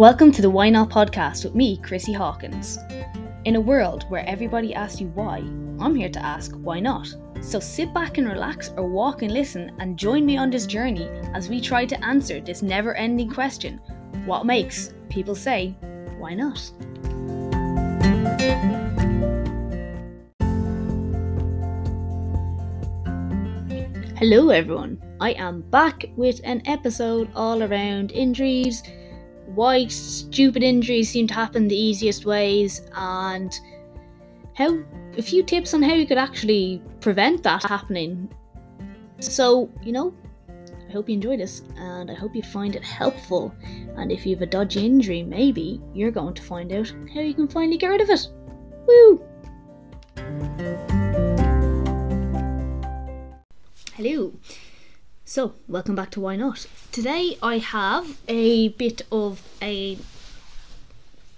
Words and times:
Welcome 0.00 0.32
to 0.32 0.40
the 0.40 0.48
Why 0.48 0.70
Not 0.70 0.88
podcast 0.88 1.44
with 1.44 1.54
me, 1.54 1.76
Chrissy 1.76 2.14
Hawkins. 2.14 2.78
In 3.44 3.56
a 3.56 3.60
world 3.60 4.06
where 4.08 4.26
everybody 4.26 4.72
asks 4.72 4.98
you 4.98 5.08
why, 5.08 5.40
I'm 5.78 5.94
here 5.94 6.08
to 6.08 6.24
ask 6.24 6.52
why 6.52 6.80
not. 6.80 7.14
So 7.42 7.60
sit 7.60 7.92
back 7.92 8.16
and 8.16 8.26
relax 8.26 8.70
or 8.78 8.88
walk 8.88 9.20
and 9.20 9.30
listen 9.30 9.76
and 9.78 9.98
join 9.98 10.24
me 10.24 10.38
on 10.38 10.48
this 10.48 10.64
journey 10.64 11.06
as 11.34 11.50
we 11.50 11.60
try 11.60 11.84
to 11.84 12.02
answer 12.02 12.40
this 12.40 12.62
never 12.62 12.94
ending 12.94 13.28
question 13.28 13.78
what 14.24 14.46
makes 14.46 14.94
people 15.10 15.34
say, 15.34 15.76
why 16.18 16.32
not? 16.32 16.58
Hello, 24.16 24.48
everyone. 24.48 24.98
I 25.20 25.32
am 25.32 25.60
back 25.60 26.06
with 26.16 26.40
an 26.44 26.62
episode 26.64 27.28
all 27.34 27.62
around 27.62 28.12
injuries, 28.12 28.82
why 29.54 29.86
stupid 29.86 30.62
injuries 30.62 31.10
seem 31.10 31.26
to 31.28 31.34
happen 31.34 31.68
the 31.68 31.76
easiest 31.76 32.24
ways, 32.24 32.82
and 32.94 33.58
how 34.54 34.78
a 35.16 35.22
few 35.22 35.42
tips 35.42 35.74
on 35.74 35.82
how 35.82 35.94
you 35.94 36.06
could 36.06 36.18
actually 36.18 36.82
prevent 37.00 37.42
that 37.42 37.62
happening. 37.62 38.32
So, 39.20 39.70
you 39.82 39.92
know, 39.92 40.14
I 40.88 40.92
hope 40.92 41.08
you 41.08 41.14
enjoy 41.14 41.36
this 41.36 41.62
and 41.76 42.10
I 42.10 42.14
hope 42.14 42.34
you 42.34 42.42
find 42.42 42.74
it 42.74 42.82
helpful. 42.82 43.54
And 43.96 44.10
if 44.10 44.26
you 44.26 44.34
have 44.34 44.42
a 44.42 44.46
dodgy 44.46 44.84
injury, 44.84 45.22
maybe 45.22 45.80
you're 45.94 46.10
going 46.10 46.34
to 46.34 46.42
find 46.42 46.72
out 46.72 46.92
how 47.14 47.20
you 47.20 47.34
can 47.34 47.48
finally 47.48 47.78
get 47.78 47.88
rid 47.88 48.00
of 48.00 48.10
it. 48.10 48.26
Woo! 48.86 49.22
Hello. 53.94 54.32
So, 55.32 55.54
welcome 55.68 55.94
back 55.94 56.10
to 56.10 56.20
Why 56.20 56.34
Not. 56.34 56.66
Today 56.90 57.38
I 57.40 57.58
have 57.58 58.18
a 58.26 58.70
bit 58.70 59.02
of 59.12 59.40
a 59.62 59.96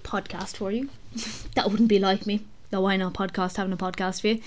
podcast 0.02 0.56
for 0.56 0.72
you. 0.72 0.88
that 1.56 1.70
wouldn't 1.70 1.90
be 1.90 1.98
like 1.98 2.26
me. 2.26 2.40
The 2.70 2.80
Why 2.80 2.96
Not 2.96 3.12
podcast 3.12 3.58
having 3.58 3.74
a 3.74 3.76
podcast 3.76 4.22
for 4.22 4.28
you. 4.28 4.40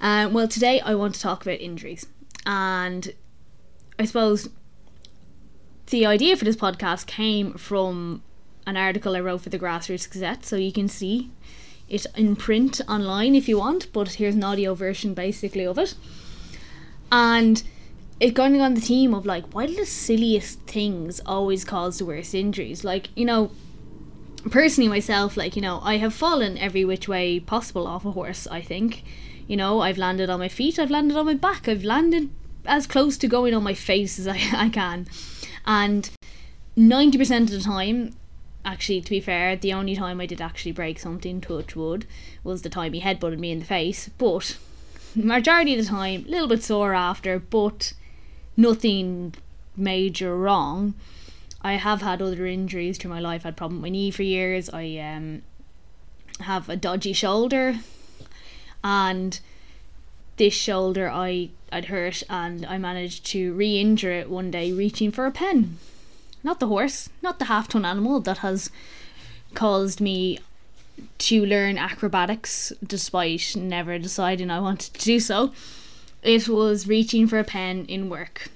Um, 0.00 0.32
well, 0.32 0.46
today 0.46 0.78
I 0.78 0.94
want 0.94 1.16
to 1.16 1.20
talk 1.20 1.42
about 1.42 1.58
injuries. 1.58 2.06
And 2.46 3.12
I 3.98 4.04
suppose 4.04 4.50
the 5.86 6.06
idea 6.06 6.36
for 6.36 6.44
this 6.44 6.54
podcast 6.54 7.08
came 7.08 7.54
from 7.54 8.22
an 8.68 8.76
article 8.76 9.16
I 9.16 9.20
wrote 9.20 9.40
for 9.40 9.50
the 9.50 9.58
Grassroots 9.58 10.08
Gazette, 10.08 10.46
so 10.46 10.54
you 10.54 10.70
can 10.70 10.86
see 10.86 11.32
it 11.88 12.06
in 12.14 12.36
print 12.36 12.80
online 12.88 13.34
if 13.34 13.48
you 13.48 13.58
want, 13.58 13.92
but 13.92 14.10
here's 14.10 14.36
an 14.36 14.44
audio 14.44 14.74
version 14.74 15.12
basically 15.12 15.66
of 15.66 15.76
it 15.76 15.96
and 17.10 17.62
it 18.18 18.32
going 18.32 18.60
on 18.60 18.74
the 18.74 18.80
theme 18.80 19.14
of 19.14 19.26
like 19.26 19.44
why 19.52 19.66
do 19.66 19.74
the 19.74 19.86
silliest 19.86 20.60
things 20.60 21.20
always 21.26 21.64
cause 21.64 21.98
the 21.98 22.04
worst 22.04 22.34
injuries? 22.34 22.84
Like 22.84 23.08
you 23.14 23.24
know 23.24 23.50
personally 24.50 24.88
myself 24.88 25.36
like 25.36 25.56
you 25.56 25.62
know 25.62 25.80
i 25.82 25.96
have 25.96 26.14
fallen 26.14 26.56
every 26.58 26.84
which 26.84 27.08
way 27.08 27.40
possible 27.40 27.84
off 27.86 28.04
a 28.04 28.12
horse 28.12 28.46
i 28.46 28.60
think. 28.60 29.02
You 29.48 29.56
know 29.56 29.80
i've 29.80 29.98
landed 29.98 30.30
on 30.30 30.40
my 30.40 30.48
feet 30.48 30.78
i've 30.78 30.90
landed 30.90 31.16
on 31.16 31.26
my 31.26 31.34
back 31.34 31.68
i've 31.68 31.84
landed 31.84 32.30
as 32.64 32.86
close 32.86 33.16
to 33.18 33.28
going 33.28 33.54
on 33.54 33.62
my 33.62 33.74
face 33.74 34.18
as 34.18 34.26
i, 34.26 34.40
I 34.52 34.68
can. 34.68 35.06
And 35.66 36.10
90% 36.76 37.42
of 37.42 37.50
the 37.50 37.60
time 37.60 38.14
actually 38.64 39.00
to 39.00 39.10
be 39.10 39.20
fair 39.20 39.56
the 39.56 39.72
only 39.72 39.94
time 39.94 40.20
i 40.20 40.26
did 40.26 40.40
actually 40.40 40.72
break 40.72 40.98
something 40.98 41.40
touch 41.40 41.76
wood 41.76 42.04
was 42.42 42.62
the 42.62 42.68
time 42.68 42.92
he 42.92 43.00
headbutted 43.00 43.38
me 43.38 43.50
in 43.50 43.60
the 43.60 43.64
face. 43.64 44.10
But 44.16 44.56
majority 45.16 45.78
of 45.78 45.84
the 45.84 45.90
time, 45.90 46.24
a 46.26 46.30
little 46.30 46.48
bit 46.48 46.62
sore 46.62 46.94
after, 46.94 47.38
but 47.38 47.92
nothing 48.56 49.34
major 49.76 50.36
wrong. 50.36 50.94
I 51.62 51.74
have 51.74 52.02
had 52.02 52.22
other 52.22 52.46
injuries 52.46 52.98
through 52.98 53.10
my 53.10 53.20
life. 53.20 53.44
I 53.44 53.48
had 53.48 53.56
problem 53.56 53.80
with 53.80 53.82
my 53.82 53.90
knee 53.90 54.10
for 54.10 54.22
years. 54.22 54.70
I 54.70 54.98
um, 54.98 55.42
have 56.40 56.68
a 56.68 56.76
dodgy 56.76 57.12
shoulder, 57.12 57.80
and 58.84 59.40
this 60.36 60.54
shoulder 60.54 61.10
I 61.10 61.50
I'd 61.72 61.86
hurt, 61.86 62.22
and 62.30 62.64
I 62.66 62.78
managed 62.78 63.26
to 63.26 63.52
re-injure 63.54 64.12
it 64.12 64.30
one 64.30 64.50
day 64.50 64.72
reaching 64.72 65.10
for 65.10 65.26
a 65.26 65.32
pen. 65.32 65.78
Not 66.44 66.60
the 66.60 66.68
horse, 66.68 67.08
not 67.22 67.38
the 67.38 67.46
half-ton 67.46 67.84
animal 67.84 68.20
that 68.20 68.38
has 68.38 68.70
caused 69.54 70.00
me 70.00 70.38
to 71.18 71.44
learn 71.44 71.76
acrobatics 71.76 72.72
despite 72.86 73.56
never 73.56 73.98
deciding 73.98 74.50
I 74.50 74.60
wanted 74.60 74.94
to 74.94 75.04
do 75.04 75.18
so. 75.18 75.52
It 76.22 76.48
was 76.48 76.86
reaching 76.86 77.26
for 77.26 77.38
a 77.38 77.44
pen 77.44 77.86
in 77.86 78.08
work. 78.08 78.48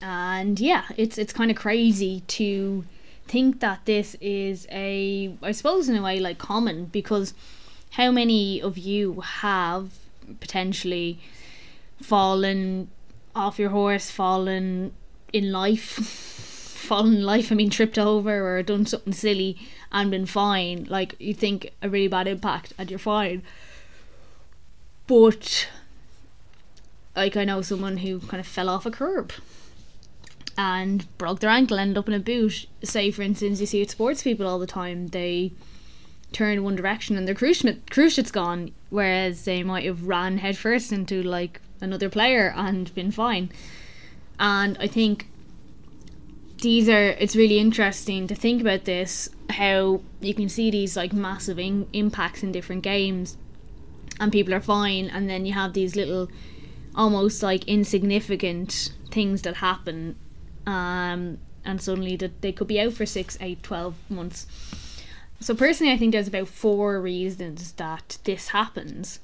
And 0.00 0.58
yeah, 0.58 0.84
it's 0.96 1.18
it's 1.18 1.32
kind 1.32 1.50
of 1.50 1.56
crazy 1.56 2.22
to 2.28 2.84
think 3.26 3.60
that 3.60 3.84
this 3.84 4.16
is 4.20 4.66
a 4.70 5.34
I 5.42 5.52
suppose 5.52 5.88
in 5.88 5.96
a 5.96 6.02
way 6.02 6.18
like 6.18 6.38
common 6.38 6.86
because 6.86 7.32
how 7.90 8.10
many 8.10 8.60
of 8.60 8.78
you 8.78 9.20
have 9.20 9.92
potentially 10.40 11.18
fallen 12.00 12.88
off 13.34 13.58
your 13.58 13.70
horse, 13.70 14.10
fallen 14.10 14.92
in 15.32 15.52
life, 15.52 15.80
fallen 16.90 17.16
in 17.16 17.22
life, 17.22 17.52
I 17.52 17.54
mean 17.54 17.70
tripped 17.70 17.98
over 17.98 18.56
or 18.56 18.62
done 18.62 18.86
something 18.86 19.12
silly 19.12 19.56
and 19.92 20.10
been 20.10 20.26
fine, 20.26 20.86
like 20.88 21.14
you 21.18 21.34
think 21.34 21.72
a 21.82 21.88
really 21.88 22.08
bad 22.08 22.26
impact 22.26 22.72
and 22.78 22.90
you're 22.90 22.98
fine. 22.98 23.42
But 25.06 25.68
like 27.16 27.36
I 27.36 27.44
know 27.44 27.62
someone 27.62 27.98
who 27.98 28.20
kind 28.20 28.40
of 28.40 28.46
fell 28.46 28.68
off 28.68 28.86
a 28.86 28.90
curb 28.90 29.32
and 30.56 31.06
broke 31.18 31.40
their 31.40 31.50
ankle, 31.50 31.78
ended 31.78 31.98
up 31.98 32.08
in 32.08 32.14
a 32.14 32.18
boot. 32.18 32.66
Say 32.82 33.10
for 33.10 33.22
instance 33.22 33.60
you 33.60 33.66
see 33.66 33.82
it 33.82 33.90
sports 33.90 34.22
people 34.22 34.46
all 34.46 34.58
the 34.58 34.66
time, 34.66 35.08
they 35.08 35.52
turn 36.32 36.62
one 36.62 36.76
direction 36.76 37.16
and 37.16 37.26
their 37.26 37.34
cruciate's 37.34 38.30
gone, 38.30 38.70
whereas 38.88 39.44
they 39.44 39.62
might 39.62 39.84
have 39.84 40.06
ran 40.06 40.38
headfirst 40.38 40.92
into 40.92 41.22
like 41.22 41.60
another 41.80 42.08
player 42.08 42.52
and 42.56 42.94
been 42.94 43.10
fine. 43.10 43.50
And 44.38 44.76
I 44.78 44.86
think 44.86 45.26
these 46.60 46.88
are 46.88 47.10
it's 47.18 47.36
really 47.36 47.58
interesting 47.58 48.26
to 48.26 48.34
think 48.34 48.60
about 48.60 48.84
this 48.84 49.30
how 49.48 50.00
you 50.20 50.34
can 50.34 50.48
see 50.48 50.70
these 50.70 50.96
like 50.96 51.12
massive 51.12 51.58
in- 51.58 51.88
impacts 51.92 52.42
in 52.42 52.52
different 52.52 52.82
games 52.82 53.36
and 54.18 54.30
people 54.30 54.52
are 54.52 54.60
fine 54.60 55.08
and 55.08 55.28
then 55.28 55.46
you 55.46 55.52
have 55.52 55.72
these 55.72 55.96
little 55.96 56.28
almost 56.94 57.42
like 57.42 57.64
insignificant 57.66 58.92
things 59.10 59.42
that 59.42 59.56
happen 59.56 60.16
um, 60.66 61.38
and 61.64 61.80
suddenly 61.80 62.16
that 62.16 62.40
they 62.42 62.52
could 62.52 62.66
be 62.66 62.80
out 62.80 62.92
for 62.92 63.06
6 63.06 63.38
8 63.40 63.62
12 63.62 63.94
months 64.08 64.46
so 65.40 65.54
personally 65.54 65.92
i 65.92 65.96
think 65.96 66.12
there's 66.12 66.28
about 66.28 66.48
four 66.48 67.00
reasons 67.00 67.72
that 67.72 68.18
this 68.24 68.48
happens 68.48 69.20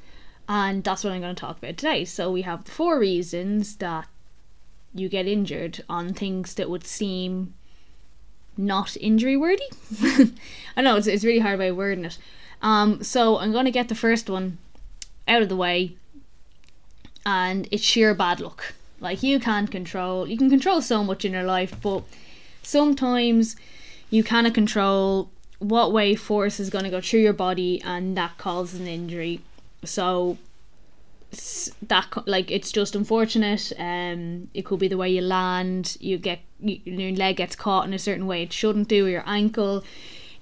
and 0.49 0.85
that's 0.85 1.05
what 1.05 1.13
i'm 1.13 1.21
going 1.21 1.35
to 1.35 1.41
talk 1.41 1.59
about 1.59 1.77
today 1.77 2.05
so 2.05 2.31
we 2.31 2.43
have 2.43 2.65
the 2.65 2.71
four 2.71 2.99
reasons 2.99 3.77
that 3.77 4.07
you 4.95 5.09
get 5.09 5.27
injured 5.27 5.85
on 5.89 6.15
things 6.15 6.55
that 6.55 6.71
would 6.71 6.85
seem 6.85 7.55
not 8.57 8.97
injury 8.99 9.37
worthy. 9.37 9.65
I 10.77 10.83
know 10.83 10.97
it's, 10.97 11.07
it's 11.07 11.25
really 11.25 11.41
hard 11.41 11.59
by 11.59 11.71
wording 11.73 12.05
it. 12.05 12.19
Um, 12.63 13.03
so 13.03 13.39
I'm 13.39 13.53
going 13.53 13.67
to 13.67 13.71
get 13.71 13.89
the 13.89 13.95
first 13.95 14.31
one 14.31 14.59
out 15.29 15.43
of 15.43 15.49
the 15.49 15.57
way, 15.57 15.97
and 17.27 17.69
it's 17.73 17.83
sheer 17.83 18.15
bad 18.15 18.41
luck. 18.41 18.73
Like 19.01 19.23
you 19.23 19.39
can't 19.39 19.71
control, 19.71 20.27
you 20.27 20.39
can 20.39 20.49
control 20.49 20.81
so 20.81 21.05
much 21.05 21.25
in 21.25 21.33
your 21.33 21.43
life, 21.43 21.75
but 21.83 22.05
sometimes 22.63 23.57
you 24.09 24.25
cannot 24.25 24.55
control 24.55 25.29
what 25.59 25.93
way 25.93 26.15
force 26.15 26.61
is 26.61 26.71
going 26.71 26.85
to 26.85 26.91
go 26.91 27.01
through 27.01 27.21
your 27.21 27.33
body, 27.35 27.83
and 27.85 28.17
that 28.17 28.39
causes 28.39 28.81
an 28.81 28.87
injury. 28.87 29.43
So 29.85 30.39
that 31.89 32.07
like 32.27 32.51
it's 32.51 32.71
just 32.71 32.95
unfortunate 32.95 33.73
um 33.79 34.49
it 34.55 34.65
could 34.65 34.79
be 34.79 34.89
the 34.89 34.97
way 34.97 35.11
you 35.11 35.21
land 35.21 35.97
you 36.01 36.17
get 36.17 36.39
you, 36.61 36.81
your 36.85 37.11
leg 37.13 37.37
gets 37.37 37.57
caught 37.57 37.85
in 37.87 37.93
a 37.93 37.99
certain 37.99 38.27
way 38.27 38.45
it 38.45 38.53
shouldn't 38.53 38.89
do 38.89 39.07
your 39.07 39.25
ankle 39.27 39.85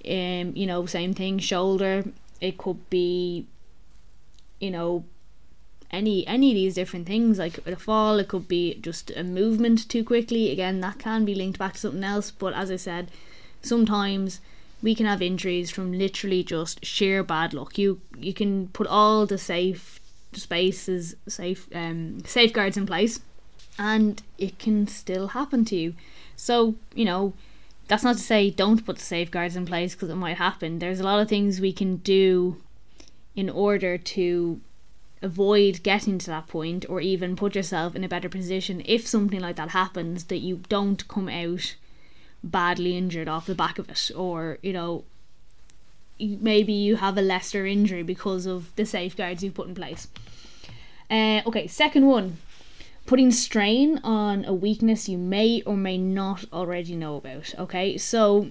um 0.07 0.53
you 0.55 0.65
know 0.65 0.85
same 0.85 1.13
thing 1.13 1.39
shoulder 1.39 2.03
it 2.39 2.57
could 2.57 2.87
be 2.89 3.45
you 4.61 4.69
know 4.69 5.03
any 5.95 6.25
any 6.27 6.51
of 6.51 6.55
these 6.55 6.75
different 6.75 7.07
things 7.07 7.39
like 7.39 7.65
a 7.65 7.75
fall 7.75 8.19
it 8.19 8.27
could 8.27 8.47
be 8.47 8.75
just 8.75 9.11
a 9.11 9.23
movement 9.23 9.87
too 9.89 10.03
quickly 10.03 10.51
again 10.51 10.79
that 10.81 10.99
can 10.99 11.25
be 11.25 11.35
linked 11.35 11.59
back 11.59 11.73
to 11.73 11.79
something 11.79 12.03
else 12.03 12.31
but 12.31 12.53
as 12.53 12.69
i 12.69 12.75
said 12.75 13.09
sometimes 13.61 14.41
we 14.81 14.93
can 14.93 15.05
have 15.05 15.21
injuries 15.21 15.71
from 15.71 15.91
literally 15.91 16.43
just 16.43 16.85
sheer 16.85 17.23
bad 17.23 17.53
luck 17.53 17.77
you 17.77 17.99
you 18.17 18.33
can 18.33 18.67
put 18.69 18.87
all 18.87 19.25
the 19.25 19.37
safe 19.37 19.99
spaces, 20.37 21.15
safe 21.27 21.67
um, 21.73 22.23
safeguards 22.25 22.77
in 22.77 22.85
place, 22.85 23.19
and 23.77 24.21
it 24.37 24.59
can 24.59 24.87
still 24.87 25.29
happen 25.29 25.65
to 25.65 25.75
you. 25.75 25.93
So 26.35 26.75
you 26.93 27.05
know, 27.05 27.33
that's 27.87 28.03
not 28.03 28.17
to 28.17 28.21
say 28.21 28.49
don't 28.49 28.85
put 28.85 28.97
the 28.97 29.03
safeguards 29.03 29.55
in 29.55 29.65
place 29.65 29.95
because 29.95 30.09
it 30.09 30.15
might 30.15 30.37
happen. 30.37 30.79
There's 30.79 30.99
a 30.99 31.03
lot 31.03 31.19
of 31.19 31.29
things 31.29 31.59
we 31.59 31.73
can 31.73 31.97
do 31.97 32.61
in 33.35 33.49
order 33.49 33.97
to 33.97 34.61
avoid 35.21 35.81
getting 35.83 36.17
to 36.19 36.27
that 36.27 36.47
point 36.47 36.85
or 36.89 37.01
even 37.01 37.35
put 37.35 37.55
yourself 37.55 37.95
in 37.95 38.03
a 38.03 38.09
better 38.09 38.29
position 38.29 38.81
if 38.85 39.07
something 39.07 39.39
like 39.39 39.55
that 39.55 39.69
happens 39.69 40.25
that 40.25 40.37
you 40.37 40.61
don't 40.69 41.07
come 41.07 41.29
out 41.29 41.75
badly 42.43 42.95
injured 42.95 43.27
off 43.27 43.47
the 43.47 43.55
back 43.55 43.79
of 43.79 43.89
it, 43.89 44.11
or 44.15 44.59
you 44.61 44.71
know, 44.71 45.03
maybe 46.19 46.73
you 46.73 46.97
have 46.97 47.17
a 47.17 47.21
lesser 47.21 47.65
injury 47.65 48.03
because 48.03 48.45
of 48.45 48.75
the 48.75 48.85
safeguards 48.85 49.43
you've 49.43 49.55
put 49.55 49.67
in 49.67 49.75
place. 49.75 50.07
Uh, 51.09 51.41
okay, 51.45 51.67
second 51.67 52.05
one 52.05 52.37
putting 53.05 53.31
strain 53.31 53.99
on 54.03 54.43
a 54.45 54.53
weakness 54.53 55.07
you 55.07 55.17
may 55.17 55.61
or 55.65 55.77
may 55.77 55.97
not 55.97 56.45
already 56.51 56.95
know 56.95 57.17
about. 57.17 57.53
Okay, 57.57 57.97
so 57.97 58.49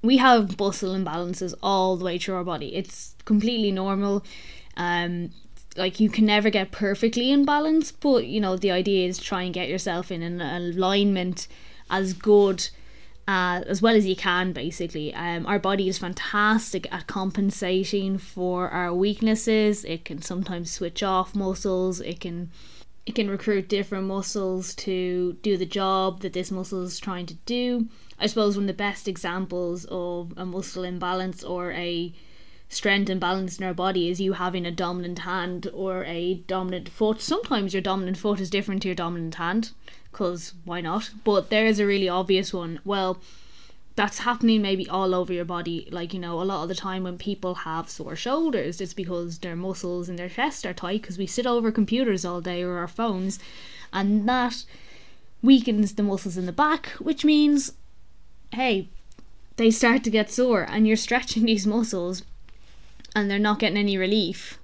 we 0.00 0.16
have 0.18 0.58
muscle 0.58 0.94
imbalances 0.94 1.54
all 1.62 1.96
the 1.96 2.04
way 2.04 2.18
through 2.18 2.36
our 2.36 2.44
body. 2.44 2.74
It's 2.74 3.14
completely 3.24 3.72
normal. 3.72 4.24
Um, 4.76 5.32
like 5.76 6.00
you 6.00 6.10
can 6.10 6.26
never 6.26 6.50
get 6.50 6.70
perfectly 6.70 7.30
in 7.30 7.44
balance, 7.44 7.92
but 7.92 8.26
you 8.26 8.40
know 8.40 8.56
the 8.56 8.70
idea 8.70 9.08
is 9.08 9.18
try 9.18 9.42
and 9.42 9.54
get 9.54 9.68
yourself 9.68 10.10
in 10.10 10.22
an 10.22 10.40
alignment 10.40 11.48
as 11.90 12.12
good 12.12 12.68
uh, 13.28 13.62
as 13.66 13.80
well 13.80 13.94
as 13.94 14.06
you 14.06 14.16
can 14.16 14.52
basically. 14.52 15.14
Um, 15.14 15.46
our 15.46 15.58
body 15.58 15.88
is 15.88 15.98
fantastic 15.98 16.92
at 16.92 17.06
compensating 17.06 18.18
for 18.18 18.68
our 18.70 18.92
weaknesses. 18.92 19.84
It 19.84 20.04
can 20.04 20.22
sometimes 20.22 20.70
switch 20.70 21.02
off 21.02 21.34
muscles. 21.34 22.00
It 22.00 22.20
can 22.20 22.50
it 23.04 23.14
can 23.16 23.28
recruit 23.28 23.68
different 23.68 24.06
muscles 24.06 24.74
to 24.76 25.32
do 25.42 25.56
the 25.56 25.66
job 25.66 26.20
that 26.20 26.32
this 26.32 26.52
muscle 26.52 26.82
is 26.82 27.00
trying 27.00 27.26
to 27.26 27.34
do. 27.46 27.88
I 28.18 28.26
suppose 28.26 28.56
one 28.56 28.64
of 28.64 28.68
the 28.68 28.74
best 28.74 29.08
examples 29.08 29.86
of 29.90 30.32
a 30.36 30.46
muscle 30.46 30.84
imbalance 30.84 31.42
or 31.42 31.72
a 31.72 32.12
strength 32.72 33.10
and 33.10 33.20
balance 33.20 33.58
in 33.58 33.64
our 33.64 33.74
body 33.74 34.08
is 34.08 34.20
you 34.20 34.32
having 34.34 34.66
a 34.66 34.70
dominant 34.70 35.20
hand 35.20 35.68
or 35.74 36.04
a 36.04 36.34
dominant 36.46 36.88
foot 36.88 37.20
sometimes 37.20 37.74
your 37.74 37.82
dominant 37.82 38.16
foot 38.16 38.40
is 38.40 38.50
different 38.50 38.82
to 38.82 38.88
your 38.88 38.94
dominant 38.94 39.34
hand 39.34 39.72
because 40.12 40.52
why 40.64 40.80
not? 40.80 41.10
But 41.24 41.50
there's 41.50 41.80
a 41.80 41.86
really 41.86 42.08
obvious 42.08 42.52
one. 42.52 42.80
Well, 42.84 43.18
that's 43.96 44.20
happening 44.20 44.62
maybe 44.62 44.88
all 44.88 45.14
over 45.14 45.32
your 45.32 45.44
body. 45.44 45.88
Like, 45.90 46.14
you 46.14 46.20
know, 46.20 46.40
a 46.40 46.44
lot 46.44 46.62
of 46.62 46.68
the 46.68 46.74
time 46.74 47.02
when 47.02 47.18
people 47.18 47.54
have 47.54 47.90
sore 47.90 48.14
shoulders, 48.14 48.80
it's 48.80 48.94
because 48.94 49.38
their 49.38 49.56
muscles 49.56 50.08
in 50.08 50.16
their 50.16 50.28
chest 50.28 50.64
are 50.64 50.74
tight 50.74 51.02
because 51.02 51.18
we 51.18 51.26
sit 51.26 51.46
over 51.46 51.72
computers 51.72 52.24
all 52.24 52.40
day 52.40 52.62
or 52.62 52.78
our 52.78 52.88
phones, 52.88 53.38
and 53.92 54.28
that 54.28 54.64
weakens 55.42 55.94
the 55.94 56.02
muscles 56.02 56.36
in 56.36 56.46
the 56.46 56.52
back, 56.52 56.86
which 56.98 57.24
means, 57.24 57.72
hey, 58.52 58.88
they 59.56 59.70
start 59.70 60.04
to 60.04 60.10
get 60.10 60.30
sore, 60.30 60.66
and 60.68 60.86
you're 60.86 60.96
stretching 60.96 61.44
these 61.46 61.66
muscles 61.66 62.22
and 63.14 63.30
they're 63.30 63.38
not 63.38 63.58
getting 63.58 63.76
any 63.78 63.96
relief. 63.96 64.58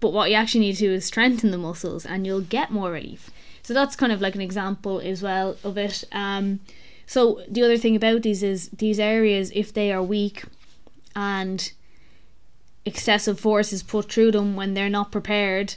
But 0.00 0.12
what 0.12 0.30
you 0.30 0.36
actually 0.36 0.60
need 0.60 0.76
to 0.76 0.88
do 0.88 0.92
is 0.92 1.04
strengthen 1.04 1.50
the 1.50 1.58
muscles, 1.58 2.06
and 2.06 2.26
you'll 2.26 2.40
get 2.40 2.70
more 2.70 2.90
relief. 2.92 3.30
So 3.62 3.74
that's 3.74 3.96
kind 3.96 4.12
of 4.12 4.20
like 4.20 4.34
an 4.34 4.40
example 4.40 5.00
as 5.00 5.22
well 5.22 5.56
of 5.64 5.76
it. 5.76 6.04
Um, 6.12 6.60
so 7.06 7.42
the 7.48 7.62
other 7.62 7.78
thing 7.78 7.96
about 7.96 8.22
these 8.22 8.42
is 8.42 8.68
these 8.70 9.00
areas, 9.00 9.50
if 9.54 9.72
they 9.72 9.92
are 9.92 10.02
weak 10.02 10.44
and 11.16 11.70
excessive 12.84 13.38
force 13.38 13.72
is 13.72 13.82
put 13.82 14.10
through 14.10 14.32
them 14.32 14.56
when 14.56 14.74
they're 14.74 14.88
not 14.88 15.12
prepared, 15.12 15.74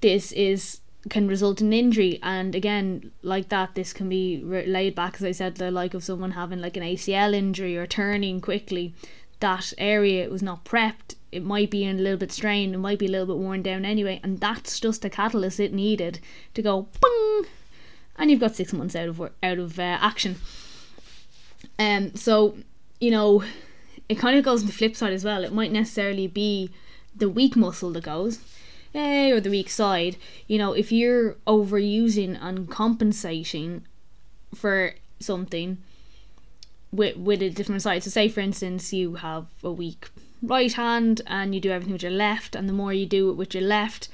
this 0.00 0.32
is 0.32 0.80
can 1.08 1.28
result 1.28 1.60
in 1.60 1.72
injury. 1.72 2.18
And 2.22 2.54
again, 2.54 3.12
like 3.22 3.48
that, 3.50 3.74
this 3.74 3.92
can 3.92 4.08
be 4.08 4.42
laid 4.42 4.94
back, 4.94 5.14
as 5.16 5.24
I 5.24 5.32
said, 5.32 5.56
the 5.56 5.70
like 5.70 5.94
of 5.94 6.04
someone 6.04 6.32
having 6.32 6.60
like 6.60 6.76
an 6.76 6.82
ACL 6.82 7.34
injury 7.34 7.76
or 7.76 7.86
turning 7.86 8.40
quickly. 8.40 8.94
That 9.40 9.72
area 9.78 10.28
was 10.30 10.42
not 10.42 10.64
prepped 10.64 11.16
it 11.36 11.44
might 11.44 11.70
be 11.70 11.84
in 11.84 11.98
a 11.98 12.02
little 12.02 12.18
bit 12.18 12.32
strained, 12.32 12.74
it 12.74 12.78
might 12.78 12.98
be 12.98 13.06
a 13.06 13.10
little 13.10 13.26
bit 13.26 13.36
worn 13.36 13.60
down 13.60 13.84
anyway, 13.84 14.18
and 14.22 14.40
that's 14.40 14.80
just 14.80 15.02
the 15.02 15.10
catalyst 15.10 15.60
it 15.60 15.72
needed 15.72 16.18
to 16.54 16.62
go 16.62 16.88
bung, 16.98 17.46
and 18.16 18.30
you've 18.30 18.40
got 18.40 18.56
six 18.56 18.72
months 18.72 18.96
out 18.96 19.08
of 19.08 19.20
out 19.20 19.58
of 19.58 19.78
uh, 19.78 19.98
action. 20.00 20.36
Um, 21.78 22.14
so 22.14 22.56
you 23.00 23.10
know, 23.10 23.44
it 24.08 24.14
kind 24.14 24.38
of 24.38 24.44
goes 24.44 24.62
on 24.62 24.66
the 24.66 24.72
flip 24.72 24.96
side 24.96 25.12
as 25.12 25.24
well. 25.24 25.44
It 25.44 25.52
might 25.52 25.72
necessarily 25.72 26.26
be 26.26 26.70
the 27.14 27.28
weak 27.28 27.54
muscle 27.54 27.90
that 27.92 28.04
goes, 28.04 28.38
eh, 28.94 29.30
or 29.30 29.38
the 29.38 29.50
weak 29.50 29.68
side. 29.68 30.16
You 30.46 30.56
know, 30.56 30.72
if 30.72 30.90
you're 30.90 31.34
overusing 31.46 32.38
and 32.40 32.70
compensating 32.70 33.84
for 34.54 34.94
something 35.20 35.78
with 36.92 37.16
with 37.16 37.42
a 37.42 37.50
different 37.50 37.82
side. 37.82 38.02
So, 38.02 38.10
say 38.10 38.28
for 38.28 38.40
instance, 38.40 38.92
you 38.92 39.16
have 39.16 39.46
a 39.62 39.70
weak 39.70 40.08
right 40.42 40.72
hand 40.72 41.22
and 41.26 41.54
you 41.54 41.60
do 41.60 41.70
everything 41.70 41.92
with 41.92 42.02
your 42.02 42.12
left 42.12 42.54
and 42.54 42.68
the 42.68 42.72
more 42.72 42.92
you 42.92 43.06
do 43.06 43.30
it 43.30 43.34
with 43.34 43.54
your 43.54 43.62
left 43.62 44.08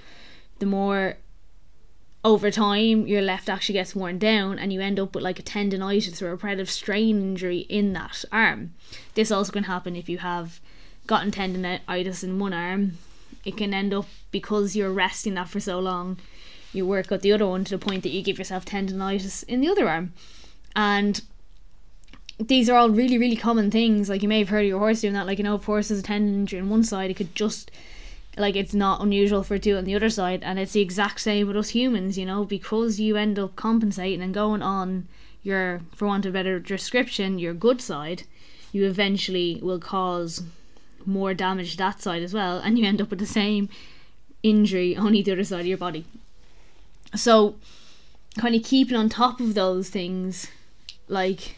the 0.60 0.66
more 0.66 1.16
over 2.24 2.50
time 2.50 3.06
your 3.06 3.20
left 3.20 3.48
actually 3.48 3.72
gets 3.72 3.96
worn 3.96 4.18
down 4.18 4.58
and 4.58 4.72
you 4.72 4.80
end 4.80 5.00
up 5.00 5.14
with 5.14 5.24
like 5.24 5.40
a 5.40 5.42
tendonitis 5.42 6.22
or 6.22 6.28
a 6.28 6.30
repetitive 6.30 6.70
strain 6.70 7.20
injury 7.20 7.58
in 7.68 7.92
that 7.92 8.24
arm. 8.30 8.72
This 9.14 9.32
also 9.32 9.50
can 9.50 9.64
happen 9.64 9.96
if 9.96 10.08
you 10.08 10.18
have 10.18 10.60
gotten 11.08 11.32
tendonitis 11.32 12.22
in 12.22 12.38
one 12.38 12.52
arm. 12.52 12.98
It 13.44 13.56
can 13.56 13.74
end 13.74 13.92
up 13.92 14.06
because 14.30 14.76
you're 14.76 14.92
resting 14.92 15.34
that 15.34 15.48
for 15.48 15.58
so 15.58 15.80
long 15.80 16.18
you 16.72 16.86
work 16.86 17.10
out 17.10 17.22
the 17.22 17.32
other 17.32 17.46
one 17.46 17.64
to 17.64 17.76
the 17.76 17.84
point 17.84 18.04
that 18.04 18.12
you 18.12 18.22
give 18.22 18.38
yourself 18.38 18.64
tendonitis 18.64 19.42
in 19.44 19.60
the 19.60 19.68
other 19.68 19.88
arm. 19.88 20.12
And 20.76 21.20
these 22.38 22.68
are 22.68 22.76
all 22.76 22.90
really, 22.90 23.18
really 23.18 23.36
common 23.36 23.70
things. 23.70 24.08
Like 24.08 24.22
you 24.22 24.28
may 24.28 24.38
have 24.40 24.48
heard 24.48 24.62
of 24.62 24.68
your 24.68 24.78
horse 24.78 25.00
doing 25.00 25.14
that. 25.14 25.26
Like 25.26 25.38
you 25.38 25.44
know, 25.44 25.56
if 25.56 25.64
horse 25.64 25.90
has 25.90 25.98
a 25.98 26.02
tendon 26.02 26.34
injury 26.34 26.60
on 26.60 26.70
one 26.70 26.84
side, 26.84 27.10
it 27.10 27.14
could 27.14 27.34
just 27.34 27.70
like 28.36 28.56
it's 28.56 28.74
not 28.74 29.02
unusual 29.02 29.42
for 29.42 29.56
it 29.56 29.62
to 29.64 29.76
on 29.76 29.84
the 29.84 29.94
other 29.94 30.10
side, 30.10 30.42
and 30.42 30.58
it's 30.58 30.72
the 30.72 30.80
exact 30.80 31.20
same 31.20 31.46
with 31.46 31.56
us 31.56 31.70
humans. 31.70 32.18
You 32.18 32.26
know, 32.26 32.44
because 32.44 32.98
you 32.98 33.16
end 33.16 33.38
up 33.38 33.56
compensating 33.56 34.22
and 34.22 34.34
going 34.34 34.62
on 34.62 35.08
your, 35.42 35.80
for 35.94 36.06
want 36.06 36.24
of 36.24 36.32
a 36.32 36.38
better 36.38 36.58
description, 36.60 37.38
your 37.38 37.54
good 37.54 37.80
side, 37.80 38.22
you 38.70 38.86
eventually 38.86 39.58
will 39.62 39.80
cause 39.80 40.42
more 41.04 41.34
damage 41.34 41.72
to 41.72 41.76
that 41.78 42.00
side 42.00 42.22
as 42.22 42.32
well, 42.32 42.58
and 42.58 42.78
you 42.78 42.86
end 42.86 43.00
up 43.00 43.10
with 43.10 43.18
the 43.18 43.26
same 43.26 43.68
injury 44.42 44.96
on 44.96 45.12
the 45.12 45.32
other 45.32 45.44
side 45.44 45.60
of 45.60 45.66
your 45.66 45.78
body. 45.78 46.04
So, 47.14 47.56
kind 48.38 48.54
of 48.54 48.62
keeping 48.62 48.96
on 48.96 49.08
top 49.08 49.40
of 49.40 49.54
those 49.54 49.90
things, 49.90 50.46
like 51.08 51.56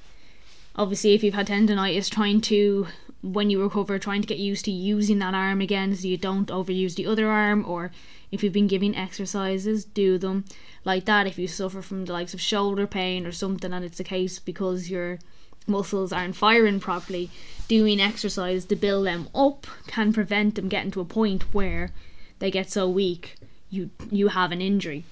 obviously 0.77 1.15
if 1.15 1.23
you've 1.23 1.35
had 1.35 1.47
tendonitis 1.47 2.11
trying 2.11 2.41
to 2.41 2.87
when 3.23 3.49
you 3.49 3.63
recover 3.63 3.99
trying 3.99 4.21
to 4.21 4.27
get 4.27 4.39
used 4.39 4.65
to 4.67 4.71
using 4.71 5.19
that 5.19 5.35
arm 5.35 5.61
again 5.61 5.95
so 5.95 6.07
you 6.07 6.17
don't 6.17 6.49
overuse 6.49 6.95
the 6.95 7.07
other 7.07 7.29
arm 7.29 7.65
or 7.67 7.91
if 8.31 8.43
you've 8.43 8.53
been 8.53 8.67
giving 8.67 8.97
exercises 8.97 9.85
do 9.85 10.19
them 10.19 10.45
like 10.85 11.05
that. 11.07 11.27
If 11.27 11.39
you 11.39 11.47
suffer 11.49 11.81
from 11.81 12.05
the 12.05 12.13
likes 12.13 12.35
of 12.35 12.41
shoulder 12.41 12.87
pain 12.87 13.27
or 13.27 13.33
something 13.33 13.73
and 13.73 13.85
it's 13.85 13.99
the 13.99 14.05
case 14.05 14.39
because 14.39 14.91
your 14.91 15.19
muscles 15.67 16.13
aren't 16.13 16.37
firing 16.37 16.81
properly 16.81 17.31
doing 17.69 18.01
exercise 18.01 18.67
to 18.67 18.77
build 18.77 19.07
them 19.07 19.29
up 19.35 19.67
can 19.87 20.13
prevent 20.13 20.57
them 20.57 20.69
getting 20.69 20.91
to 20.91 21.01
a 21.01 21.07
point 21.07 21.55
where 21.55 21.91
they 22.39 22.51
get 22.51 22.71
so 22.71 22.87
weak 22.87 23.37
you 23.71 23.89
you 24.11 24.29
have 24.29 24.53
an 24.53 24.61
injury. 24.61 25.05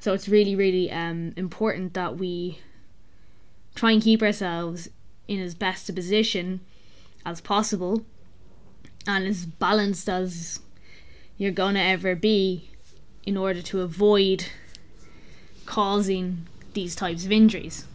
So 0.00 0.12
it's 0.14 0.28
really 0.28 0.56
really 0.56 0.90
um, 0.90 1.34
important 1.36 1.94
that 1.94 2.16
we 2.16 2.58
try 3.74 3.92
and 3.92 4.02
keep 4.02 4.22
ourselves 4.22 4.88
in 5.30 5.40
as 5.40 5.54
best 5.54 5.88
a 5.88 5.92
position 5.92 6.60
as 7.24 7.40
possible 7.40 8.04
and 9.06 9.26
as 9.26 9.46
balanced 9.46 10.08
as 10.08 10.58
you're 11.38 11.52
gonna 11.52 11.80
ever 11.80 12.16
be 12.16 12.68
in 13.24 13.36
order 13.36 13.62
to 13.62 13.80
avoid 13.80 14.46
causing 15.66 16.46
these 16.74 16.96
types 16.96 17.24
of 17.24 17.30
injuries. 17.30 17.86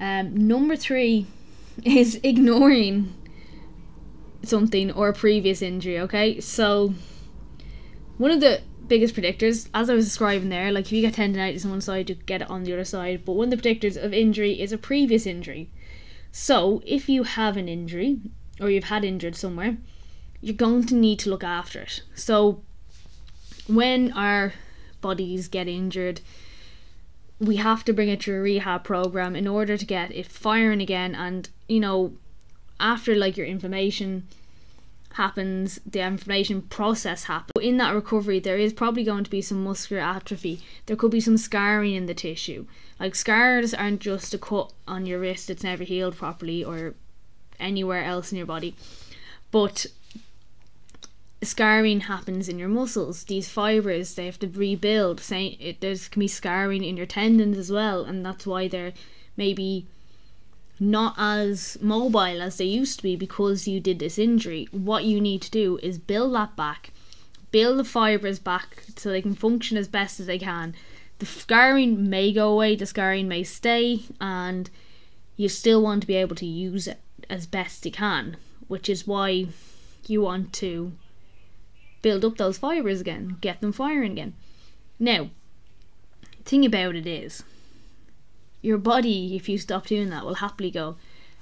Um, 0.00 0.48
number 0.48 0.74
three 0.74 1.26
is 1.84 2.18
ignoring 2.22 3.14
something 4.42 4.90
or 4.90 5.10
a 5.10 5.12
previous 5.12 5.60
injury, 5.60 5.98
okay? 6.00 6.40
So, 6.40 6.94
one 8.16 8.30
of 8.30 8.40
the 8.40 8.62
biggest 8.88 9.14
predictors, 9.14 9.68
as 9.74 9.90
I 9.90 9.94
was 9.94 10.06
describing 10.06 10.48
there, 10.48 10.72
like 10.72 10.86
if 10.86 10.92
you 10.92 11.02
get 11.02 11.14
tendonitis 11.14 11.64
on 11.64 11.72
one 11.72 11.80
side, 11.82 12.08
you 12.08 12.16
get 12.16 12.42
it 12.42 12.50
on 12.50 12.64
the 12.64 12.72
other 12.72 12.84
side, 12.84 13.24
but 13.26 13.34
one 13.34 13.52
of 13.52 13.62
the 13.62 13.62
predictors 13.62 14.02
of 14.02 14.14
injury 14.14 14.60
is 14.60 14.72
a 14.72 14.78
previous 14.78 15.26
injury. 15.26 15.70
So, 16.32 16.82
if 16.86 17.10
you 17.10 17.24
have 17.24 17.58
an 17.58 17.68
injury 17.68 18.18
or 18.58 18.70
you've 18.70 18.84
had 18.84 19.04
injured 19.04 19.36
somewhere, 19.36 19.76
you're 20.40 20.56
going 20.56 20.86
to 20.86 20.94
need 20.94 21.18
to 21.20 21.30
look 21.30 21.44
after 21.44 21.82
it. 21.82 22.02
So, 22.14 22.62
when 23.66 24.12
our 24.12 24.54
bodies 25.02 25.48
get 25.48 25.68
injured, 25.68 26.22
we 27.38 27.56
have 27.56 27.84
to 27.84 27.92
bring 27.92 28.08
it 28.08 28.20
to 28.22 28.34
a 28.34 28.40
rehab 28.40 28.82
program 28.82 29.36
in 29.36 29.46
order 29.46 29.76
to 29.76 29.84
get 29.84 30.10
it 30.10 30.26
firing 30.26 30.80
again. 30.80 31.14
And, 31.14 31.50
you 31.68 31.80
know, 31.80 32.14
after 32.80 33.14
like 33.14 33.36
your 33.36 33.46
inflammation 33.46 34.26
happens, 35.14 35.80
the 35.84 36.00
inflammation 36.00 36.62
process 36.62 37.24
happens. 37.24 37.52
But 37.54 37.64
in 37.64 37.76
that 37.78 37.94
recovery, 37.94 38.40
there 38.40 38.58
is 38.58 38.72
probably 38.72 39.04
going 39.04 39.24
to 39.24 39.30
be 39.30 39.42
some 39.42 39.62
muscular 39.64 40.02
atrophy. 40.02 40.60
There 40.86 40.96
could 40.96 41.10
be 41.10 41.20
some 41.20 41.36
scarring 41.36 41.94
in 41.94 42.06
the 42.06 42.14
tissue. 42.14 42.66
Like 42.98 43.14
scars 43.14 43.74
aren't 43.74 44.00
just 44.00 44.34
a 44.34 44.38
cut 44.38 44.72
on 44.86 45.06
your 45.06 45.20
wrist 45.20 45.48
that's 45.48 45.64
never 45.64 45.84
healed 45.84 46.16
properly 46.16 46.64
or 46.64 46.94
anywhere 47.58 48.04
else 48.04 48.32
in 48.32 48.38
your 48.38 48.46
body. 48.46 48.74
But 49.50 49.86
scarring 51.42 52.00
happens 52.00 52.48
in 52.48 52.58
your 52.58 52.68
muscles. 52.68 53.24
These 53.24 53.48
fibers 53.48 54.14
they 54.14 54.26
have 54.26 54.38
to 54.40 54.48
rebuild. 54.48 55.20
Say 55.20 55.58
it 55.60 55.80
there's 55.80 56.08
can 56.08 56.20
be 56.20 56.28
scarring 56.28 56.84
in 56.84 56.96
your 56.96 57.06
tendons 57.06 57.58
as 57.58 57.70
well, 57.70 58.04
and 58.04 58.24
that's 58.24 58.46
why 58.46 58.68
they're 58.68 58.92
maybe 59.36 59.86
not 60.80 61.14
as 61.18 61.78
mobile 61.80 62.42
as 62.42 62.56
they 62.56 62.64
used 62.64 62.98
to 62.98 63.02
be 63.02 63.16
because 63.16 63.68
you 63.68 63.80
did 63.80 63.98
this 63.98 64.18
injury, 64.18 64.68
what 64.72 65.04
you 65.04 65.20
need 65.20 65.42
to 65.42 65.50
do 65.50 65.78
is 65.82 65.98
build 65.98 66.34
that 66.34 66.56
back, 66.56 66.92
build 67.50 67.78
the 67.78 67.84
fibers 67.84 68.38
back 68.38 68.84
so 68.96 69.10
they 69.10 69.22
can 69.22 69.34
function 69.34 69.76
as 69.76 69.88
best 69.88 70.18
as 70.18 70.26
they 70.26 70.38
can. 70.38 70.74
The 71.18 71.26
scarring 71.26 72.10
may 72.10 72.32
go 72.32 72.52
away, 72.52 72.74
the 72.74 72.86
scarring 72.86 73.28
may 73.28 73.44
stay, 73.44 74.00
and 74.20 74.68
you 75.36 75.48
still 75.48 75.82
want 75.82 76.00
to 76.00 76.06
be 76.06 76.16
able 76.16 76.36
to 76.36 76.46
use 76.46 76.88
it 76.88 77.00
as 77.30 77.46
best 77.46 77.86
you 77.86 77.92
can, 77.92 78.36
which 78.68 78.88
is 78.88 79.06
why 79.06 79.46
you 80.06 80.22
want 80.22 80.52
to 80.54 80.92
build 82.02 82.24
up 82.24 82.36
those 82.36 82.58
fibers 82.58 83.00
again, 83.00 83.36
get 83.40 83.60
them 83.60 83.72
firing 83.72 84.12
again. 84.12 84.34
Now, 84.98 85.30
thing 86.44 86.66
about 86.66 86.96
it 86.96 87.06
is, 87.06 87.44
your 88.62 88.78
body, 88.78 89.36
if 89.36 89.48
you 89.48 89.58
stop 89.58 89.86
doing 89.86 90.08
that, 90.10 90.24
will 90.24 90.34
happily 90.34 90.70
go, 90.70 90.96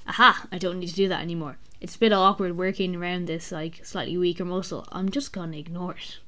aha, 0.08 0.46
I 0.50 0.58
don't 0.58 0.80
need 0.80 0.88
to 0.88 0.94
do 0.94 1.08
that 1.08 1.22
anymore. 1.22 1.58
It's 1.80 1.96
a 1.96 1.98
bit 1.98 2.12
awkward 2.12 2.56
working 2.56 2.96
around 2.96 3.26
this 3.26 3.52
like 3.52 3.84
slightly 3.84 4.18
weaker 4.18 4.44
muscle. 4.44 4.88
I'm 4.90 5.10
just 5.10 5.32
gonna 5.32 5.56
ignore 5.56 5.92
it. 5.92 6.18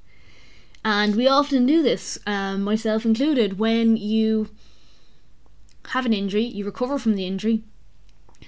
And 0.84 1.16
we 1.16 1.28
often 1.28 1.66
do 1.66 1.82
this, 1.82 2.18
um, 2.26 2.62
myself 2.62 3.04
included, 3.04 3.58
when 3.58 3.96
you 3.96 4.48
have 5.88 6.06
an 6.06 6.12
injury, 6.12 6.44
you 6.44 6.64
recover 6.64 6.98
from 6.98 7.14
the 7.14 7.26
injury, 7.26 7.62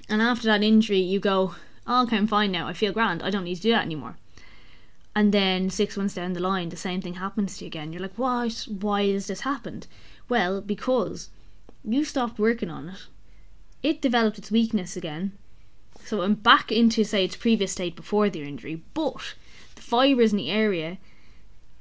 and 0.09 0.21
after 0.21 0.47
that 0.47 0.63
injury, 0.63 0.99
you 0.99 1.21
go, 1.21 1.55
oh, 1.87 2.03
okay, 2.03 2.17
I'm 2.17 2.27
fine 2.27 2.53
now. 2.53 2.67
I 2.67 2.73
feel 2.73 2.93
grand. 2.93 3.23
I 3.23 3.31
don't 3.31 3.45
need 3.45 3.57
to 3.57 3.63
do 3.63 3.71
that 3.71 3.85
anymore. 3.85 4.17
And 5.15 5.33
then 5.33 5.71
six 5.71 5.97
months 5.97 6.15
down 6.15 6.33
the 6.33 6.41
line, 6.41 6.71
the 6.71 6.77
same 6.77 7.01
thing 7.01 7.15
happens 7.15 7.59
to 7.59 7.65
you 7.65 7.69
again. 7.69 7.93
You're 7.93 8.03
like, 8.03 8.19
what? 8.19 8.67
Why 8.69 9.07
has 9.13 9.29
this 9.29 9.43
happened? 9.43 9.87
Well, 10.29 10.61
because 10.61 11.31
you 11.85 12.05
stopped 12.05 12.39
working 12.39 12.71
on 12.71 12.89
it. 12.91 13.07
It 13.83 14.01
developed 14.01 14.39
its 14.39 14.51
weakness 14.51 14.97
again. 14.97 15.33
So 16.05 16.23
I'm 16.23 16.35
back 16.35 16.73
into, 16.73 17.05
say, 17.05 17.25
its 17.25 17.37
previous 17.37 17.73
state 17.73 17.97
before 17.97 18.29
the 18.29 18.43
injury, 18.43 18.83
but 18.95 19.35
the 19.75 19.83
fibres 19.83 20.33
in 20.33 20.39
the 20.39 20.51
area 20.51 20.99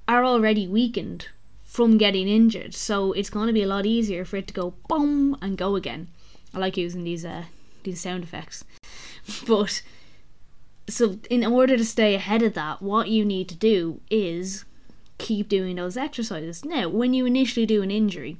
are 0.07 0.24
already 0.24 0.67
weakened 0.67 1.27
from 1.63 1.98
getting 1.98 2.27
injured. 2.27 2.74
So 2.74 3.13
it's 3.13 3.29
going 3.29 3.48
to 3.48 3.53
be 3.53 3.63
a 3.63 3.67
lot 3.67 3.86
easier 3.86 4.25
for 4.25 4.38
it 4.38 4.48
to 4.48 4.53
go 4.53 4.75
boom 4.88 5.38
and 5.41 5.57
go 5.57 5.75
again. 5.75 6.07
I 6.53 6.60
like 6.60 6.77
using 6.77 7.03
these 7.03 7.25
uh, 7.25 7.45
these 7.83 8.01
sound 8.01 8.24
effects. 8.24 8.63
but 9.48 9.81
so 10.88 11.19
in 11.29 11.45
order 11.45 11.77
to 11.77 11.86
stay 11.86 12.15
ahead 12.15 12.43
of 12.43 12.53
that, 12.53 12.81
what 12.81 13.10
you 13.10 13.25
need 13.25 13.50
to 13.50 13.55
do 13.55 14.01
is 14.10 14.65
keep 15.17 15.50
doing 15.50 15.77
those 15.77 15.98
exercises. 15.98 16.63
Now, 16.63 16.89
when 16.89 17.13
you 17.13 17.25
initially 17.25 17.65
do 17.65 17.81
an 17.81 17.91
injury, 17.91 18.38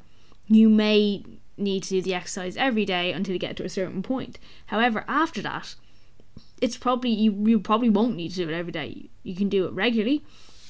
you 0.48 0.70
may 0.70 1.24
need 1.58 1.84
to 1.84 1.90
do 1.90 2.02
the 2.02 2.14
exercise 2.14 2.58
every 2.58 2.86
day 2.86 3.12
until 3.12 3.34
you 3.34 3.40
get 3.40 3.56
to 3.58 3.66
a 3.66 3.70
certain 3.70 4.02
point. 4.02 4.40
However, 4.68 5.06
after 5.08 5.42
that, 5.42 5.76
it's 6.62 6.78
probably 6.78 7.12
you, 7.12 7.32
you 7.46 7.60
probably 7.60 7.90
won't 7.90 8.16
need 8.16 8.30
to 8.30 8.38
do 8.38 8.50
it 8.50 8.58
every 8.58 8.72
day. 8.72 9.10
You 9.24 9.36
can 9.36 9.50
do 9.50 9.66
it 9.66 9.74
regularly, 9.74 10.24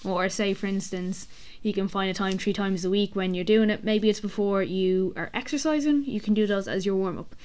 or 0.03 0.27
say 0.29 0.53
for 0.53 0.67
instance, 0.67 1.27
you 1.61 1.73
can 1.73 1.87
find 1.87 2.09
a 2.09 2.13
time 2.13 2.37
three 2.37 2.53
times 2.53 2.83
a 2.83 2.89
week 2.89 3.15
when 3.15 3.33
you're 3.33 3.45
doing 3.45 3.69
it. 3.69 3.83
Maybe 3.83 4.09
it's 4.09 4.19
before 4.19 4.63
you 4.63 5.13
are 5.15 5.29
exercising. 5.33 6.03
You 6.05 6.19
can 6.19 6.33
do 6.33 6.45
those 6.45 6.67
as 6.67 6.85
your 6.85 6.95
warm 6.95 7.17
up. 7.17 7.35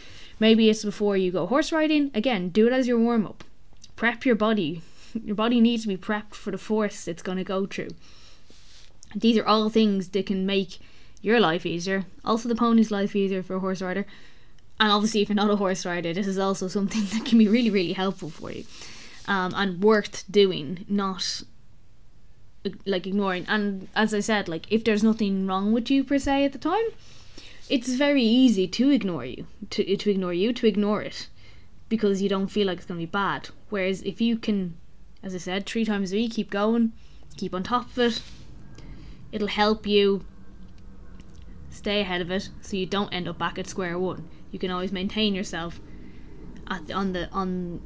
Maybe 0.41 0.69
it's 0.69 0.85
before 0.85 1.17
you 1.17 1.31
go 1.31 1.47
horse 1.47 1.73
riding. 1.73 2.11
Again, 2.15 2.49
do 2.49 2.67
it 2.67 2.73
as 2.73 2.89
your 2.89 2.99
warm 2.99 3.27
up. 3.27 3.45
Prep 3.97 4.25
your 4.25 4.35
body. 4.35 4.83
Your 5.25 5.35
body 5.35 5.61
needs 5.61 5.83
to 5.83 5.89
be 5.89 5.97
prepped 5.97 6.35
for 6.35 6.51
the 6.51 6.59
force 6.59 7.09
it's 7.09 7.23
going 7.23 7.39
to 7.39 7.45
go 7.45 7.67
through. 7.67 7.91
These 9.15 9.39
are 9.39 9.47
all 9.47 9.71
things 9.71 10.09
that 10.09 10.27
can 10.27 10.45
make 10.45 10.79
your 11.21 11.41
life 11.41 11.67
easier. 11.67 12.05
Also, 12.25 12.49
the 12.49 12.55
pony's 12.55 12.91
life 12.91 13.17
easier 13.17 13.43
for 13.43 13.57
a 13.57 13.61
horse 13.61 13.83
rider. 13.83 14.07
And 14.81 14.93
obviously, 14.93 15.23
if 15.23 15.29
you're 15.29 15.37
not 15.37 15.51
a 15.51 15.57
horse 15.57 15.85
rider, 15.85 16.13
this 16.13 16.27
is 16.27 16.39
also 16.39 16.69
something 16.69 17.05
that 17.13 17.25
can 17.25 17.39
be 17.39 17.49
really, 17.49 17.71
really 17.71 17.93
helpful 17.93 18.31
for 18.31 18.53
you 18.53 18.65
um, 19.29 19.53
and 19.55 19.83
worth 19.83 20.25
doing, 20.31 20.85
not 20.89 21.43
like 22.87 23.07
ignoring. 23.07 23.45
And 23.49 23.89
as 23.95 24.13
I 24.13 24.21
said, 24.21 24.49
like 24.49 24.71
if 24.73 24.83
there's 24.85 25.05
nothing 25.05 25.47
wrong 25.47 25.73
with 25.73 25.91
you 25.91 26.03
per 26.03 26.19
se 26.19 26.45
at 26.45 26.53
the 26.53 26.59
time, 26.59 26.89
it's 27.69 27.93
very 27.93 28.23
easy 28.23 28.67
to 28.67 28.91
ignore 28.91 29.25
you, 29.25 29.47
to 29.71 29.97
to 29.97 30.11
ignore 30.11 30.33
you, 30.33 30.53
to 30.55 30.67
ignore 30.67 31.03
it, 31.03 31.29
because 31.89 32.23
you 32.23 32.29
don't 32.29 32.49
feel 32.49 32.67
like 32.67 32.79
it's 32.79 32.87
gonna 32.87 32.99
be 32.99 33.07
bad. 33.07 33.51
Whereas 33.69 34.03
if 34.03 34.21
you 34.21 34.39
can, 34.39 34.77
as 35.23 35.35
I 35.35 35.39
said, 35.39 35.67
three 35.67 35.85
times 35.85 36.13
a 36.13 36.17
week, 36.17 36.33
keep 36.33 36.51
going, 36.51 36.93
keep 37.37 37.55
on 37.55 37.63
top 37.63 37.91
of 37.91 37.99
it, 37.99 38.23
it'll 39.31 39.49
help 39.49 39.87
you 39.87 40.25
stay 41.79 42.01
ahead 42.01 42.21
of 42.21 42.31
it 42.31 42.51
so 42.61 42.77
you 42.77 42.87
don't 42.87 43.13
end 43.13 43.29
up 43.29 43.39
back 43.39 43.59
at 43.59 43.67
square 43.67 43.99
one. 43.99 44.29
You 44.51 44.59
can 44.59 44.71
always 44.71 44.93
maintain 44.93 45.35
yourself 45.35 45.81
at 46.69 46.91
on 46.91 47.13
the 47.13 47.31
on 47.31 47.81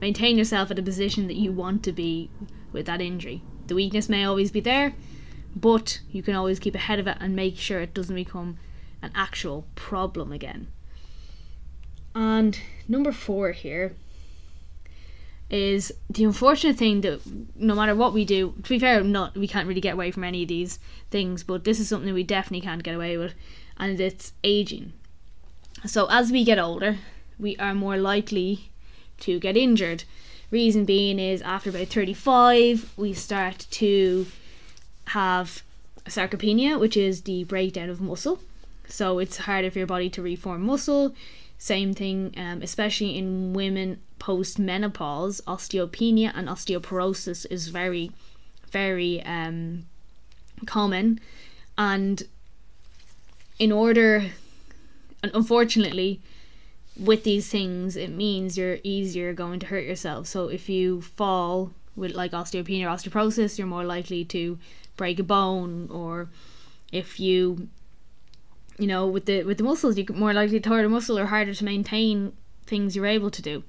maintain 0.00 0.38
yourself 0.38 0.70
at 0.70 0.78
a 0.78 0.82
position 0.82 1.26
that 1.26 1.36
you 1.36 1.52
want 1.52 1.82
to 1.84 1.92
be 1.92 2.30
with 2.72 2.86
that 2.86 3.00
injury. 3.00 3.42
The 3.66 3.74
weakness 3.74 4.08
may 4.08 4.24
always 4.24 4.50
be 4.50 4.60
there, 4.60 4.94
but 5.54 6.00
you 6.10 6.22
can 6.22 6.34
always 6.34 6.58
keep 6.58 6.74
ahead 6.74 6.98
of 6.98 7.06
it 7.06 7.18
and 7.20 7.34
make 7.34 7.56
sure 7.56 7.80
it 7.80 7.94
doesn't 7.94 8.14
become 8.14 8.58
an 9.02 9.10
actual 9.14 9.66
problem 9.74 10.32
again. 10.32 10.68
And 12.14 12.58
number 12.88 13.12
4 13.12 13.52
here 13.52 13.94
is 15.50 15.92
the 16.08 16.24
unfortunate 16.24 16.76
thing 16.76 17.00
that 17.00 17.20
no 17.56 17.74
matter 17.74 17.94
what 17.94 18.12
we 18.12 18.24
do, 18.24 18.54
to 18.62 18.68
be 18.68 18.78
fair, 18.78 19.02
not 19.02 19.36
we 19.36 19.48
can't 19.48 19.66
really 19.66 19.80
get 19.80 19.94
away 19.94 20.10
from 20.10 20.24
any 20.24 20.42
of 20.42 20.48
these 20.48 20.78
things, 21.10 21.42
but 21.42 21.64
this 21.64 21.80
is 21.80 21.88
something 21.88 22.14
we 22.14 22.22
definitely 22.22 22.60
can't 22.60 22.82
get 22.82 22.94
away 22.94 23.16
with, 23.16 23.34
and 23.76 24.00
it's 24.00 24.32
aging. 24.44 24.92
So 25.86 26.06
as 26.10 26.30
we 26.30 26.44
get 26.44 26.58
older, 26.58 26.98
we 27.38 27.56
are 27.56 27.74
more 27.74 27.96
likely 27.96 28.70
to 29.20 29.40
get 29.40 29.56
injured. 29.56 30.04
Reason 30.50 30.84
being 30.84 31.18
is 31.18 31.42
after 31.42 31.70
about 31.70 31.88
35, 31.88 32.92
we 32.96 33.12
start 33.12 33.66
to 33.72 34.26
have 35.06 35.62
sarcopenia, 36.06 36.78
which 36.78 36.96
is 36.96 37.22
the 37.22 37.44
breakdown 37.44 37.88
of 37.88 38.00
muscle. 38.00 38.40
So 38.88 39.18
it's 39.18 39.38
harder 39.38 39.70
for 39.70 39.78
your 39.78 39.86
body 39.86 40.10
to 40.10 40.22
reform 40.22 40.62
muscle. 40.62 41.14
Same 41.58 41.94
thing, 41.94 42.34
um, 42.36 42.62
especially 42.62 43.16
in 43.16 43.52
women 43.52 44.00
post 44.20 44.58
menopause, 44.58 45.40
osteopenia 45.48 46.30
and 46.36 46.46
osteoporosis 46.46 47.44
is 47.50 47.68
very, 47.68 48.12
very 48.70 49.20
um, 49.24 49.86
common. 50.66 51.18
And 51.76 52.22
in 53.58 53.72
order, 53.72 54.26
unfortunately, 55.24 56.20
with 56.96 57.24
these 57.24 57.48
things, 57.48 57.96
it 57.96 58.10
means 58.10 58.56
you're 58.56 58.78
easier 58.84 59.32
going 59.32 59.58
to 59.60 59.66
hurt 59.66 59.84
yourself. 59.84 60.28
So 60.28 60.48
if 60.48 60.68
you 60.68 61.00
fall 61.00 61.72
with 61.96 62.12
like 62.12 62.32
osteopenia 62.32 62.84
or 62.84 62.94
osteoporosis, 62.94 63.58
you're 63.58 63.66
more 63.66 63.84
likely 63.84 64.24
to 64.26 64.58
break 64.96 65.18
a 65.18 65.24
bone, 65.24 65.88
or 65.90 66.28
if 66.92 67.18
you 67.18 67.68
you 68.78 68.86
know, 68.86 69.06
with 69.06 69.26
the 69.26 69.44
with 69.44 69.58
the 69.58 69.64
muscles, 69.64 69.98
you're 69.98 70.16
more 70.16 70.32
likely 70.32 70.58
to 70.60 70.68
tear 70.68 70.84
a 70.84 70.88
muscle 70.88 71.18
or 71.18 71.26
harder 71.26 71.54
to 71.54 71.64
maintain 71.64 72.32
things 72.66 72.94
you're 72.94 73.06
able 73.06 73.30
to 73.30 73.42
do 73.42 73.62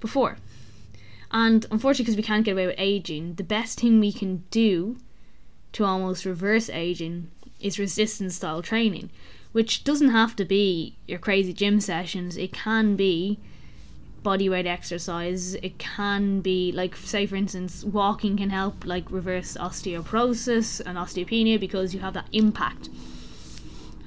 before. 0.00 0.36
And 1.30 1.64
unfortunately, 1.70 2.04
because 2.04 2.16
we 2.16 2.22
can't 2.22 2.44
get 2.44 2.52
away 2.52 2.66
with 2.66 2.74
aging, 2.78 3.34
the 3.34 3.44
best 3.44 3.80
thing 3.80 4.00
we 4.00 4.12
can 4.12 4.44
do 4.50 4.98
to 5.72 5.84
almost 5.84 6.24
reverse 6.24 6.68
aging 6.68 7.30
is 7.60 7.78
resistance 7.78 8.36
style 8.36 8.62
training, 8.62 9.10
which 9.52 9.84
doesn't 9.84 10.10
have 10.10 10.34
to 10.36 10.44
be 10.44 10.96
your 11.06 11.18
crazy 11.18 11.52
gym 11.52 11.80
sessions. 11.80 12.36
It 12.36 12.52
can 12.52 12.96
be 12.96 13.38
body 14.22 14.48
weight 14.48 14.66
exercise. 14.66 15.54
It 15.54 15.78
can 15.78 16.40
be 16.40 16.72
like, 16.72 16.96
say, 16.96 17.26
for 17.26 17.36
instance, 17.36 17.84
walking 17.84 18.36
can 18.36 18.50
help 18.50 18.84
like 18.84 19.10
reverse 19.10 19.56
osteoporosis 19.56 20.80
and 20.84 20.98
osteopenia 20.98 21.60
because 21.60 21.94
you 21.94 22.00
have 22.00 22.14
that 22.14 22.26
impact 22.32 22.88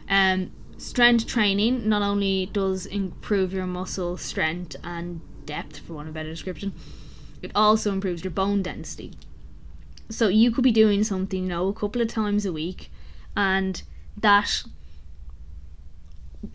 um, 0.09 0.51
strength 0.77 1.27
training 1.27 1.87
not 1.87 2.01
only 2.01 2.47
does 2.47 2.85
improve 2.85 3.53
your 3.53 3.65
muscle 3.65 4.17
strength 4.17 4.75
and 4.83 5.21
depth, 5.45 5.79
for 5.79 5.93
want 5.93 6.07
of 6.07 6.13
a 6.13 6.15
better 6.15 6.29
description, 6.29 6.73
it 7.41 7.51
also 7.53 7.91
improves 7.91 8.23
your 8.23 8.31
bone 8.31 8.61
density. 8.61 9.11
So 10.09 10.27
you 10.27 10.51
could 10.51 10.63
be 10.63 10.71
doing 10.71 11.03
something, 11.03 11.43
you 11.43 11.49
know, 11.49 11.67
a 11.67 11.73
couple 11.73 12.01
of 12.01 12.07
times 12.07 12.45
a 12.45 12.53
week, 12.53 12.91
and 13.35 13.81
that 14.17 14.63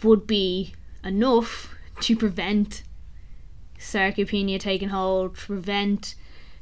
would 0.03 0.27
be 0.27 0.75
enough 1.05 1.75
to 2.01 2.17
prevent 2.17 2.83
sarcopenia 3.79 4.61
taking 4.61 4.91
hold, 4.91 5.37
to 5.37 5.47
prevent 5.47 6.15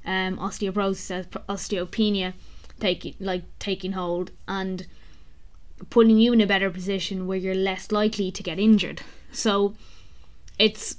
um, 0.05 0.37
osteoporosis, 0.39 1.27
osteopenia 1.49 2.33
taking 2.81 3.15
like 3.21 3.43
taking 3.59 3.93
hold, 3.93 4.31
and 4.47 4.87
putting 5.91 6.19
you 6.19 6.33
in 6.33 6.41
a 6.41 6.47
better 6.47 6.71
position 6.71 7.27
where 7.27 7.39
you're 7.39 7.55
less 7.55 7.93
likely 7.93 8.31
to 8.31 8.43
get 8.43 8.59
injured. 8.59 9.03
So 9.33 9.75
it's 10.59 10.97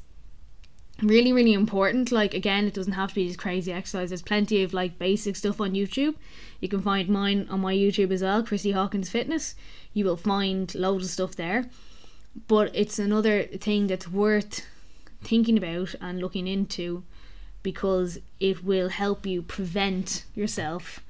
really 1.02 1.34
really 1.34 1.54
important. 1.54 2.12
Like 2.12 2.34
again 2.34 2.66
it 2.66 2.74
doesn't 2.74 2.94
have 2.94 3.10
to 3.10 3.16
be 3.16 3.28
these 3.28 3.38
crazy 3.38 3.72
exercises. 3.72 4.10
There's 4.10 4.22
plenty 4.22 4.64
of 4.64 4.74
like 4.74 5.00
basic 5.00 5.36
stuff 5.36 5.62
on 5.62 5.74
youtube. 5.74 6.16
You 6.60 6.70
can 6.70 6.82
find 6.82 7.08
mine 7.10 7.48
on 7.50 7.62
my 7.62 7.74
youtube 7.76 8.12
as 8.12 8.22
well 8.22 8.44
chrissy 8.44 8.72
hawkins 8.72 9.10
fitness. 9.10 9.56
You 9.94 10.06
will 10.06 10.18
find 10.18 10.74
loads 10.76 11.06
of 11.06 11.12
stuff 11.12 11.36
there. 11.36 11.70
But 12.48 12.72
it's 12.76 13.00
another 13.00 13.44
thing 13.44 13.88
that's 13.88 14.08
worth 14.08 14.66
thinking 15.24 15.58
about 15.58 15.96
and 16.00 16.20
looking 16.20 16.48
into 16.48 17.04
because 17.64 18.20
it 18.40 18.64
will 18.64 18.90
help 18.90 19.26
you 19.26 19.42
prevent 19.42 20.24
yourself 20.36 21.02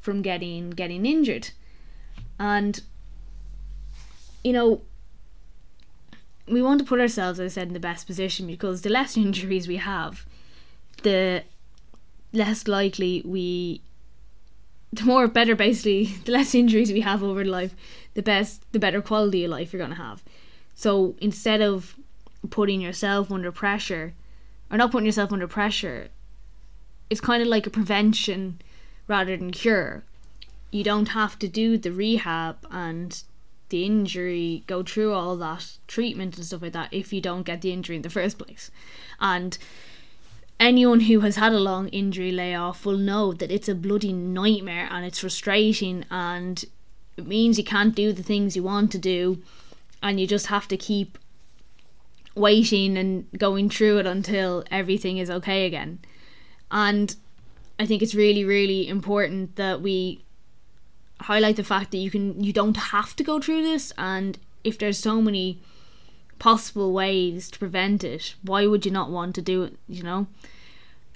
from 0.00 0.22
getting 0.22 0.70
getting 0.70 1.06
injured. 1.06 1.50
And 2.38 2.80
you 4.44 4.52
know 4.52 4.82
we 6.50 6.62
want 6.62 6.78
to 6.78 6.84
put 6.84 7.00
ourselves 7.00 7.38
as 7.38 7.52
i 7.52 7.54
said 7.54 7.68
in 7.68 7.74
the 7.74 7.80
best 7.80 8.06
position 8.06 8.46
because 8.46 8.82
the 8.82 8.90
less 8.90 9.16
injuries 9.26 9.68
we 9.68 9.76
have 9.76 10.26
the 11.02 11.42
less 12.32 12.68
likely 12.68 13.22
we 13.24 13.80
the 14.92 15.04
more 15.04 15.28
better 15.28 15.54
basically 15.54 16.04
the 16.24 16.32
less 16.32 16.54
injuries 16.54 16.92
we 16.92 17.00
have 17.00 17.22
over 17.22 17.44
life 17.44 17.74
the 18.14 18.22
best 18.22 18.62
the 18.72 18.78
better 18.78 19.00
quality 19.00 19.44
of 19.44 19.50
life 19.50 19.72
you're 19.72 19.78
going 19.78 19.96
to 19.96 20.02
have. 20.02 20.22
So 20.74 21.14
instead 21.20 21.60
of 21.60 21.96
putting 22.50 22.80
yourself 22.80 23.30
under 23.30 23.52
pressure 23.52 24.14
or 24.70 24.78
not 24.78 24.90
putting 24.90 25.06
yourself 25.06 25.32
under 25.32 25.48
pressure 25.48 26.08
it's 27.10 27.20
kind 27.20 27.42
of 27.42 27.48
like 27.48 27.66
a 27.66 27.70
prevention 27.70 28.60
rather 29.06 29.36
than 29.36 29.50
cure. 29.50 30.04
You 30.70 30.84
don't 30.84 31.08
have 31.08 31.38
to 31.38 31.48
do 31.48 31.78
the 31.78 31.90
rehab 31.90 32.56
and 32.70 33.22
the 33.70 33.84
injury 33.84 34.64
go 34.66 34.82
through 34.82 35.12
all 35.12 35.36
that 35.36 35.76
treatment 35.86 36.36
and 36.36 36.46
stuff 36.46 36.62
like 36.62 36.72
that 36.72 36.92
if 36.92 37.12
you 37.12 37.20
don't 37.20 37.42
get 37.42 37.60
the 37.60 37.72
injury 37.72 37.96
in 37.96 38.02
the 38.02 38.10
first 38.10 38.38
place 38.38 38.70
and 39.20 39.58
anyone 40.60 41.00
who 41.00 41.20
has 41.20 41.36
had 41.36 41.52
a 41.52 41.58
long 41.58 41.88
injury 41.88 42.32
layoff 42.32 42.84
will 42.84 42.96
know 42.96 43.32
that 43.32 43.50
it's 43.50 43.68
a 43.68 43.74
bloody 43.74 44.12
nightmare 44.12 44.88
and 44.90 45.04
it's 45.04 45.20
frustrating 45.20 46.04
and 46.10 46.64
it 47.16 47.26
means 47.26 47.58
you 47.58 47.64
can't 47.64 47.94
do 47.94 48.12
the 48.12 48.22
things 48.22 48.56
you 48.56 48.62
want 48.62 48.90
to 48.92 48.98
do 48.98 49.42
and 50.02 50.20
you 50.20 50.26
just 50.26 50.46
have 50.46 50.68
to 50.68 50.76
keep 50.76 51.18
waiting 52.34 52.96
and 52.96 53.26
going 53.36 53.68
through 53.68 53.98
it 53.98 54.06
until 54.06 54.64
everything 54.70 55.18
is 55.18 55.30
okay 55.30 55.66
again. 55.66 55.98
And 56.70 57.14
I 57.78 57.86
think 57.86 58.02
it's 58.02 58.14
really, 58.14 58.44
really 58.44 58.88
important 58.88 59.56
that 59.56 59.80
we 59.80 60.24
highlight 61.20 61.56
the 61.56 61.64
fact 61.64 61.90
that 61.90 61.98
you 61.98 62.10
can 62.10 62.42
you 62.42 62.52
don't 62.52 62.76
have 62.76 63.14
to 63.16 63.24
go 63.24 63.40
through 63.40 63.62
this 63.62 63.92
and 63.98 64.38
if 64.64 64.78
there's 64.78 64.98
so 64.98 65.20
many 65.20 65.60
possible 66.38 66.92
ways 66.92 67.50
to 67.50 67.58
prevent 67.58 68.04
it, 68.04 68.34
why 68.42 68.66
would 68.66 68.86
you 68.86 68.92
not 68.92 69.10
want 69.10 69.34
to 69.34 69.42
do 69.42 69.64
it, 69.64 69.76
you 69.88 70.02
know? 70.02 70.26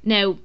Now, 0.04 0.38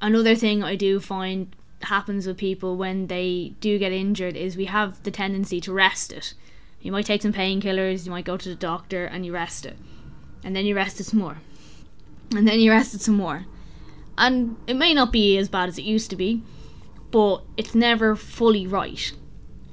another 0.00 0.34
thing 0.34 0.62
I 0.62 0.74
do 0.74 1.00
find 1.00 1.54
happens 1.82 2.26
with 2.26 2.36
people 2.36 2.76
when 2.76 3.06
they 3.06 3.54
do 3.60 3.78
get 3.78 3.92
injured 3.92 4.36
is 4.36 4.56
we 4.56 4.64
have 4.66 5.02
the 5.04 5.10
tendency 5.10 5.60
to 5.60 5.72
rest 5.72 6.12
it. 6.12 6.34
You 6.80 6.92
might 6.92 7.06
take 7.06 7.22
some 7.22 7.32
painkillers, 7.32 8.04
you 8.04 8.10
might 8.10 8.24
go 8.24 8.36
to 8.36 8.48
the 8.48 8.54
doctor 8.54 9.04
and 9.04 9.24
you 9.24 9.32
rest 9.32 9.66
it. 9.66 9.76
And 10.44 10.54
then 10.54 10.66
you 10.66 10.74
rest 10.74 11.00
it 11.00 11.04
some 11.04 11.20
more. 11.20 11.38
And 12.34 12.46
then 12.46 12.60
you 12.60 12.70
rest 12.70 12.94
it 12.94 13.00
some 13.00 13.16
more. 13.16 13.46
And 14.18 14.56
it 14.66 14.74
may 14.74 14.94
not 14.94 15.12
be 15.12 15.36
as 15.36 15.48
bad 15.48 15.68
as 15.68 15.78
it 15.78 15.82
used 15.82 16.10
to 16.10 16.16
be, 16.16 16.42
but 17.10 17.42
it's 17.56 17.74
never 17.74 18.16
fully 18.16 18.66
right. 18.66 19.12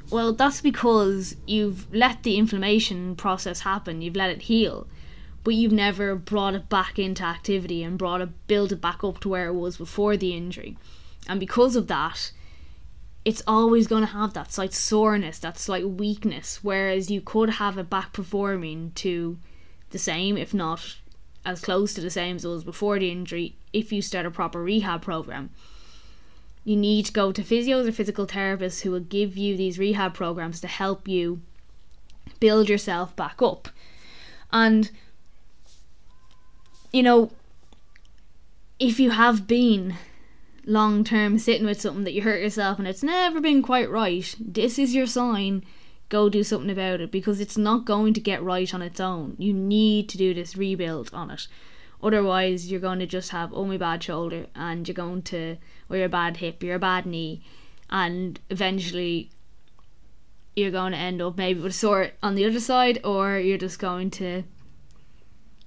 Well, 0.09 0.33
that's 0.33 0.61
because 0.61 1.35
you've 1.47 1.93
let 1.93 2.23
the 2.23 2.37
inflammation 2.37 3.15
process 3.15 3.61
happen, 3.61 4.01
you've 4.01 4.15
let 4.15 4.29
it 4.29 4.43
heal, 4.43 4.87
but 5.43 5.55
you've 5.55 5.71
never 5.71 6.15
brought 6.15 6.53
it 6.53 6.69
back 6.69 6.99
into 6.99 7.23
activity 7.23 7.83
and 7.83 7.97
brought 7.97 8.21
it, 8.21 8.29
built 8.47 8.71
it 8.71 8.81
back 8.81 9.03
up 9.03 9.19
to 9.21 9.29
where 9.29 9.47
it 9.47 9.53
was 9.53 9.77
before 9.77 10.15
the 10.15 10.35
injury. 10.35 10.77
And 11.27 11.39
because 11.39 11.75
of 11.75 11.87
that, 11.87 12.31
it's 13.25 13.41
always 13.47 13.87
going 13.87 14.01
to 14.05 14.13
have 14.13 14.33
that 14.33 14.51
slight 14.51 14.73
soreness, 14.73 15.39
that 15.39 15.57
slight 15.57 15.89
weakness, 15.89 16.59
whereas 16.61 17.09
you 17.09 17.21
could 17.21 17.51
have 17.51 17.77
it 17.77 17.89
back 17.89 18.13
performing 18.13 18.91
to 18.95 19.37
the 19.91 19.99
same, 19.99 20.37
if 20.37 20.53
not 20.53 20.97
as 21.45 21.61
close 21.61 21.93
to 21.93 22.01
the 22.01 22.09
same 22.09 22.35
as 22.35 22.45
it 22.45 22.49
was 22.49 22.63
before 22.63 22.99
the 22.99 23.11
injury, 23.11 23.55
if 23.71 23.91
you 23.91 24.01
start 24.01 24.25
a 24.25 24.31
proper 24.31 24.61
rehab 24.61 25.01
program 25.01 25.49
you 26.63 26.75
need 26.75 27.05
to 27.05 27.13
go 27.13 27.31
to 27.31 27.41
physios 27.41 27.87
or 27.87 27.91
physical 27.91 28.25
therapists 28.25 28.81
who 28.81 28.91
will 28.91 28.99
give 28.99 29.37
you 29.37 29.57
these 29.57 29.79
rehab 29.79 30.13
programs 30.13 30.61
to 30.61 30.67
help 30.67 31.07
you 31.07 31.41
build 32.39 32.69
yourself 32.69 33.15
back 33.15 33.41
up. 33.41 33.67
And, 34.51 34.89
you 36.91 37.03
know, 37.03 37.31
if 38.79 38.99
you 38.99 39.11
have 39.11 39.47
been 39.47 39.95
long 40.65 41.03
term 41.03 41.37
sitting 41.37 41.65
with 41.65 41.81
something 41.81 42.05
that 42.05 42.13
you 42.13 42.21
hurt 42.21 42.41
yourself 42.41 42.79
and 42.79 42.87
it's 42.87 43.03
never 43.03 43.41
been 43.41 43.61
quite 43.61 43.89
right, 43.89 44.33
this 44.39 44.79
is 44.79 44.95
your 44.95 45.07
sign. 45.07 45.63
Go 46.09 46.29
do 46.29 46.43
something 46.43 46.69
about 46.69 47.01
it 47.01 47.11
because 47.11 47.39
it's 47.39 47.57
not 47.57 47.85
going 47.85 48.13
to 48.13 48.21
get 48.21 48.43
right 48.43 48.71
on 48.73 48.81
its 48.81 48.99
own. 48.99 49.35
You 49.37 49.51
need 49.51 50.07
to 50.09 50.17
do 50.17 50.33
this 50.33 50.55
rebuild 50.55 51.09
on 51.11 51.31
it. 51.31 51.47
Otherwise, 52.03 52.69
you're 52.69 52.81
going 52.81 52.99
to 52.99 53.07
just 53.07 53.31
have, 53.31 53.53
oh, 53.53 53.65
my 53.65 53.77
bad 53.77 54.03
shoulder, 54.03 54.45
and 54.53 54.87
you're 54.87 54.93
going 54.93 55.21
to 55.21 55.57
or 55.89 55.97
your 55.97 56.09
bad 56.09 56.37
hip, 56.37 56.61
your 56.61 56.77
bad 56.77 57.05
knee, 57.05 57.41
and 57.89 58.39
eventually 58.49 59.29
you're 60.55 60.71
going 60.71 60.91
to 60.91 60.97
end 60.97 61.21
up 61.21 61.37
maybe 61.37 61.61
with 61.61 61.71
a 61.71 61.73
sore 61.73 62.11
on 62.21 62.35
the 62.35 62.45
other 62.45 62.59
side, 62.59 62.99
or 63.05 63.39
you're 63.39 63.57
just 63.57 63.79
going 63.79 64.11
to 64.11 64.43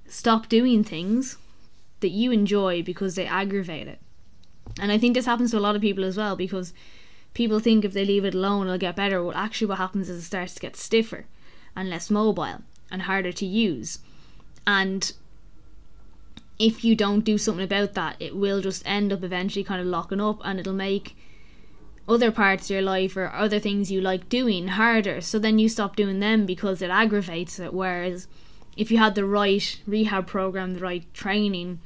stop 0.07 0.49
doing 0.49 0.85
things 0.85 1.39
that 2.01 2.11
you 2.11 2.31
enjoy 2.31 2.83
because 2.83 3.15
they 3.15 3.27
aggravate 3.27 3.89
it. 3.89 3.99
And 4.79 4.93
I 4.93 4.99
think 4.99 5.15
this 5.15 5.27
happens 5.27 5.53
to 5.53 5.59
a 5.59 5.61
lot 5.61 5.75
of 5.75 5.83
people 5.83 6.05
as 6.05 6.17
well 6.17 6.37
because 6.37 6.75
people 7.33 7.61
think 7.61 7.85
if 7.85 7.93
they 7.93 8.05
leave 8.05 8.25
it 8.25 8.35
alone 8.35 8.67
it'll 8.67 8.79
get 8.79 8.97
better. 8.97 9.23
Well, 9.25 9.37
actually, 9.37 9.69
what 9.69 9.79
happens 9.79 10.09
is 10.09 10.19
it 10.19 10.27
starts 10.27 10.55
to 10.55 10.61
get 10.61 10.77
stiffer 10.77 11.27
and 11.75 11.89
less 11.89 12.11
mobile 12.11 12.63
and 12.91 13.03
harder 13.03 13.33
to 13.33 13.47
use. 13.47 14.01
And 14.67 15.13
if 16.59 16.85
you 16.85 16.97
don't 16.97 17.25
do 17.25 17.39
something 17.39 17.65
about 17.65 17.95
that, 17.95 18.17
it 18.21 18.35
will 18.37 18.61
just 18.61 18.83
end 18.87 19.13
up 19.13 19.23
eventually 19.23 19.65
kind 19.65 19.81
of 19.81 19.87
locking 19.87 20.21
up 20.21 20.41
and 20.45 20.59
it'll 20.59 20.73
make 20.73 21.17
other 22.09 22.31
parts 22.31 22.67
of 22.67 22.75
your 22.75 22.83
life 22.83 23.17
or 23.17 23.33
other 23.33 23.59
things 23.59 23.91
you 23.91 24.01
like 24.01 24.29
doing 24.29 24.69
harder. 24.69 25.21
So 25.21 25.39
then 25.39 25.59
you 25.59 25.69
stop 25.69 25.97
doing 25.97 26.21
them 26.21 26.47
because 26.47 26.81
it 26.81 26.91
aggravates 26.91 27.59
it. 27.59 27.75
Whereas 27.75 28.29
if 28.77 28.91
you 28.91 28.99
had 28.99 29.15
the 29.15 29.25
right 29.25 29.81
rehab 29.87 30.27
program, 30.27 30.75
the 30.75 30.81
right 30.81 31.13
training, 31.13 31.81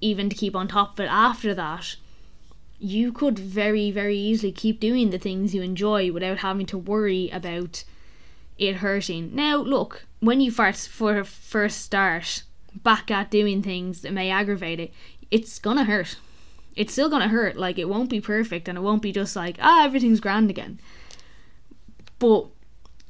even 0.00 0.30
to 0.30 0.36
keep 0.36 0.54
on 0.54 0.68
top 0.68 0.98
of 0.98 1.04
it 1.04 1.08
after 1.10 1.54
that, 1.54 1.96
you 2.78 3.10
could 3.10 3.38
very, 3.38 3.90
very 3.90 4.16
easily 4.16 4.52
keep 4.52 4.78
doing 4.78 5.10
the 5.10 5.18
things 5.18 5.54
you 5.54 5.62
enjoy 5.62 6.12
without 6.12 6.38
having 6.38 6.66
to 6.66 6.78
worry 6.78 7.28
about 7.30 7.82
it 8.56 8.76
hurting. 8.76 9.34
Now, 9.34 9.56
look, 9.56 10.06
when 10.20 10.40
you 10.40 10.50
first 10.50 10.88
for 10.88 11.24
first 11.24 11.82
start 11.82 12.44
back 12.82 13.10
at 13.10 13.30
doing 13.30 13.62
things 13.62 14.02
that 14.02 14.12
may 14.12 14.30
aggravate 14.30 14.80
it, 14.80 14.92
it's 15.30 15.58
gonna 15.58 15.84
hurt. 15.84 16.16
It's 16.76 16.92
still 16.92 17.08
gonna 17.08 17.28
hurt. 17.28 17.56
Like 17.56 17.78
it 17.78 17.88
won't 17.88 18.10
be 18.10 18.20
perfect, 18.20 18.68
and 18.68 18.78
it 18.78 18.82
won't 18.82 19.02
be 19.02 19.12
just 19.12 19.36
like 19.36 19.56
ah 19.60 19.84
everything's 19.84 20.20
grand 20.20 20.50
again. 20.50 20.80
But 22.18 22.46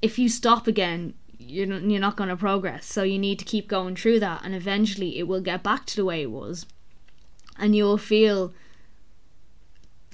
if 0.03 0.19
you 0.19 0.29
stop 0.29 0.67
again, 0.67 1.15
you're 1.39 1.67
not, 1.67 1.83
you're 1.83 2.01
not 2.01 2.17
gonna 2.17 2.37
progress. 2.37 2.87
So 2.87 3.03
you 3.03 3.19
need 3.19 3.39
to 3.39 3.45
keep 3.45 3.69
going 3.69 3.97
through 3.97 4.21
that, 4.21 4.43
and 4.45 4.55
eventually 4.55 5.19
it 5.19 5.29
will 5.29 5.41
get 5.41 5.63
back 5.63 5.87
to 5.87 5.97
the 5.97 6.05
way 6.05 6.23
it 6.23 6.31
was, 6.31 6.67
and 7.59 7.75
you'll 7.77 7.99
feel 7.99 8.53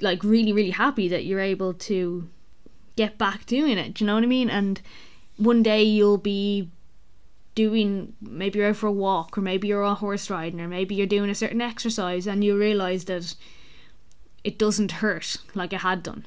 like 0.00 0.24
really 0.24 0.52
really 0.52 0.70
happy 0.70 1.08
that 1.08 1.24
you're 1.24 1.40
able 1.40 1.72
to 1.72 2.28
get 2.96 3.18
back 3.18 3.46
doing 3.46 3.78
it. 3.78 3.94
Do 3.94 4.04
you 4.04 4.06
know 4.06 4.14
what 4.14 4.24
I 4.24 4.26
mean? 4.26 4.50
And 4.50 4.80
one 5.36 5.62
day 5.62 5.82
you'll 5.82 6.18
be 6.18 6.70
doing 7.54 8.14
maybe 8.20 8.58
you're 8.58 8.68
out 8.68 8.76
for 8.76 8.86
a 8.86 8.92
walk 8.92 9.38
or 9.38 9.40
maybe 9.40 9.68
you're 9.68 9.82
on 9.82 9.96
horse 9.96 10.28
riding 10.28 10.60
or 10.60 10.68
maybe 10.68 10.94
you're 10.94 11.06
doing 11.06 11.30
a 11.30 11.34
certain 11.34 11.60
exercise 11.60 12.26
and 12.26 12.42
you 12.42 12.58
realize 12.58 13.04
that 13.04 13.34
it 14.42 14.58
doesn't 14.58 14.92
hurt 14.92 15.36
like 15.54 15.72
it 15.72 15.80
had 15.80 16.02
done. 16.02 16.26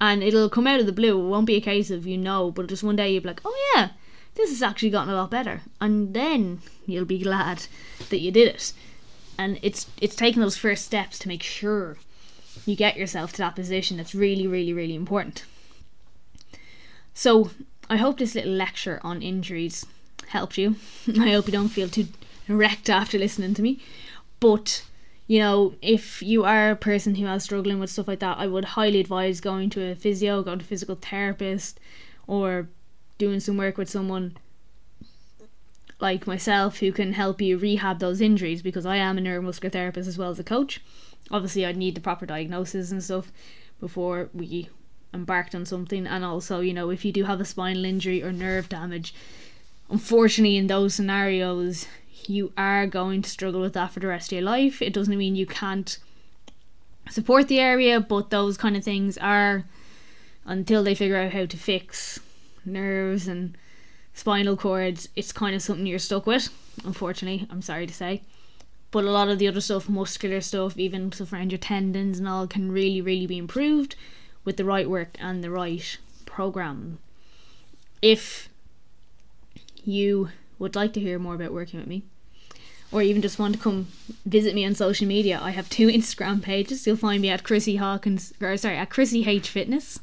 And 0.00 0.22
it'll 0.22 0.48
come 0.48 0.66
out 0.66 0.80
of 0.80 0.86
the 0.86 0.92
blue. 0.92 1.18
It 1.18 1.28
won't 1.28 1.46
be 1.46 1.56
a 1.56 1.60
case 1.60 1.90
of 1.90 2.06
you 2.06 2.18
know 2.18 2.50
but 2.50 2.68
just 2.68 2.82
one 2.82 2.96
day 2.96 3.12
you'll 3.12 3.22
be 3.22 3.28
like 3.28 3.40
oh 3.44 3.72
yeah 3.74 3.90
this 4.34 4.50
has 4.50 4.62
actually 4.62 4.90
gotten 4.90 5.12
a 5.12 5.16
lot 5.16 5.30
better. 5.30 5.62
And 5.80 6.14
then 6.14 6.60
you'll 6.86 7.04
be 7.04 7.22
glad 7.22 7.66
that 8.10 8.20
you 8.20 8.30
did 8.30 8.48
it. 8.48 8.72
And 9.36 9.58
it's 9.62 9.86
it's 10.00 10.14
taking 10.14 10.40
those 10.40 10.56
first 10.56 10.84
steps 10.84 11.18
to 11.20 11.28
make 11.28 11.42
sure 11.42 11.96
you 12.66 12.76
get 12.76 12.96
yourself 12.96 13.32
to 13.32 13.38
that 13.38 13.56
position 13.56 13.96
that's 13.96 14.14
really 14.14 14.46
really 14.46 14.72
really 14.72 14.94
important. 14.94 15.44
So 17.14 17.50
I 17.90 17.96
hope 17.96 18.18
this 18.18 18.34
little 18.34 18.52
lecture 18.52 19.00
on 19.02 19.22
injuries 19.22 19.86
helped 20.28 20.58
you. 20.58 20.76
I 21.20 21.30
hope 21.30 21.46
you 21.46 21.52
don't 21.52 21.68
feel 21.68 21.88
too 21.88 22.08
wrecked 22.48 22.90
after 22.90 23.18
listening 23.18 23.54
to 23.54 23.62
me. 23.62 23.80
But, 24.40 24.84
you 25.26 25.38
know, 25.38 25.74
if 25.82 26.22
you 26.22 26.44
are 26.44 26.70
a 26.70 26.76
person 26.76 27.14
who 27.14 27.26
is 27.26 27.44
struggling 27.44 27.80
with 27.80 27.90
stuff 27.90 28.08
like 28.08 28.20
that, 28.20 28.38
I 28.38 28.46
would 28.46 28.64
highly 28.64 29.00
advise 29.00 29.40
going 29.40 29.70
to 29.70 29.90
a 29.90 29.94
physio, 29.94 30.42
going 30.42 30.58
to 30.58 30.64
a 30.64 30.68
physical 30.68 30.96
therapist, 30.96 31.80
or 32.26 32.68
doing 33.16 33.40
some 33.40 33.56
work 33.56 33.76
with 33.76 33.90
someone 33.90 34.36
like 36.00 36.26
myself 36.26 36.78
who 36.78 36.92
can 36.92 37.12
help 37.12 37.40
you 37.40 37.58
rehab 37.58 37.98
those 37.98 38.20
injuries 38.20 38.62
because 38.62 38.86
I 38.86 38.96
am 38.96 39.18
a 39.18 39.20
neuromuscular 39.20 39.72
therapist 39.72 40.08
as 40.08 40.16
well 40.16 40.30
as 40.30 40.38
a 40.38 40.44
coach. 40.44 40.80
Obviously, 41.30 41.66
I'd 41.66 41.76
need 41.76 41.94
the 41.94 42.00
proper 42.00 42.24
diagnosis 42.24 42.92
and 42.92 43.02
stuff 43.02 43.32
before 43.80 44.30
we 44.32 44.68
embarked 45.12 45.54
on 45.54 45.64
something. 45.64 46.06
And 46.06 46.24
also, 46.24 46.60
you 46.60 46.72
know, 46.72 46.90
if 46.90 47.04
you 47.04 47.12
do 47.12 47.24
have 47.24 47.40
a 47.40 47.44
spinal 47.44 47.84
injury 47.84 48.22
or 48.22 48.32
nerve 48.32 48.68
damage, 48.68 49.14
unfortunately, 49.90 50.56
in 50.56 50.66
those 50.66 50.94
scenarios, 50.94 51.86
you 52.26 52.52
are 52.56 52.86
going 52.86 53.22
to 53.22 53.30
struggle 53.30 53.60
with 53.60 53.72
that 53.74 53.92
for 53.92 54.00
the 54.00 54.06
rest 54.06 54.32
of 54.32 54.36
your 54.36 54.42
life. 54.42 54.82
It 54.82 54.92
doesn't 54.92 55.16
mean 55.16 55.36
you 55.36 55.46
can't 55.46 55.98
support 57.10 57.48
the 57.48 57.60
area, 57.60 58.00
but 58.00 58.30
those 58.30 58.56
kind 58.56 58.76
of 58.76 58.84
things 58.84 59.16
are 59.18 59.64
until 60.44 60.82
they 60.82 60.94
figure 60.94 61.16
out 61.16 61.32
how 61.32 61.46
to 61.46 61.56
fix 61.56 62.20
nerves 62.64 63.28
and 63.28 63.56
spinal 64.14 64.56
cords, 64.56 65.08
it's 65.14 65.32
kind 65.32 65.54
of 65.54 65.62
something 65.62 65.86
you're 65.86 65.98
stuck 65.98 66.26
with, 66.26 66.48
unfortunately, 66.84 67.46
I'm 67.50 67.62
sorry 67.62 67.86
to 67.86 67.94
say. 67.94 68.22
But 68.90 69.04
a 69.04 69.10
lot 69.10 69.28
of 69.28 69.38
the 69.38 69.46
other 69.46 69.60
stuff, 69.60 69.88
muscular 69.88 70.40
stuff, 70.40 70.76
even 70.78 71.12
stuff 71.12 71.32
around 71.32 71.52
your 71.52 71.58
tendons 71.58 72.18
and 72.18 72.26
all, 72.26 72.46
can 72.46 72.72
really, 72.72 73.00
really 73.00 73.26
be 73.26 73.38
improved 73.38 73.94
with 74.48 74.56
the 74.56 74.64
right 74.64 74.88
work 74.88 75.14
and 75.20 75.44
the 75.44 75.50
right 75.50 75.98
program. 76.24 76.98
If 78.00 78.48
you 79.84 80.30
would 80.58 80.74
like 80.74 80.94
to 80.94 81.00
hear 81.00 81.18
more 81.18 81.34
about 81.34 81.52
working 81.52 81.78
with 81.78 81.86
me, 81.86 82.04
or 82.90 83.02
even 83.02 83.20
just 83.20 83.38
want 83.38 83.56
to 83.56 83.60
come 83.60 83.88
visit 84.24 84.54
me 84.54 84.64
on 84.64 84.74
social 84.74 85.06
media, 85.06 85.38
I 85.42 85.50
have 85.50 85.68
two 85.68 85.88
Instagram 85.98 86.40
pages. 86.40 86.86
You'll 86.86 86.96
find 86.96 87.20
me 87.20 87.28
at 87.28 87.44
Chrissy 87.44 87.76
Hawkins, 87.76 88.32
or 88.40 88.56
sorry, 88.56 88.78
at 88.78 88.88
Chrissy 88.88 89.28
H 89.28 89.50
Fitness, 89.50 90.00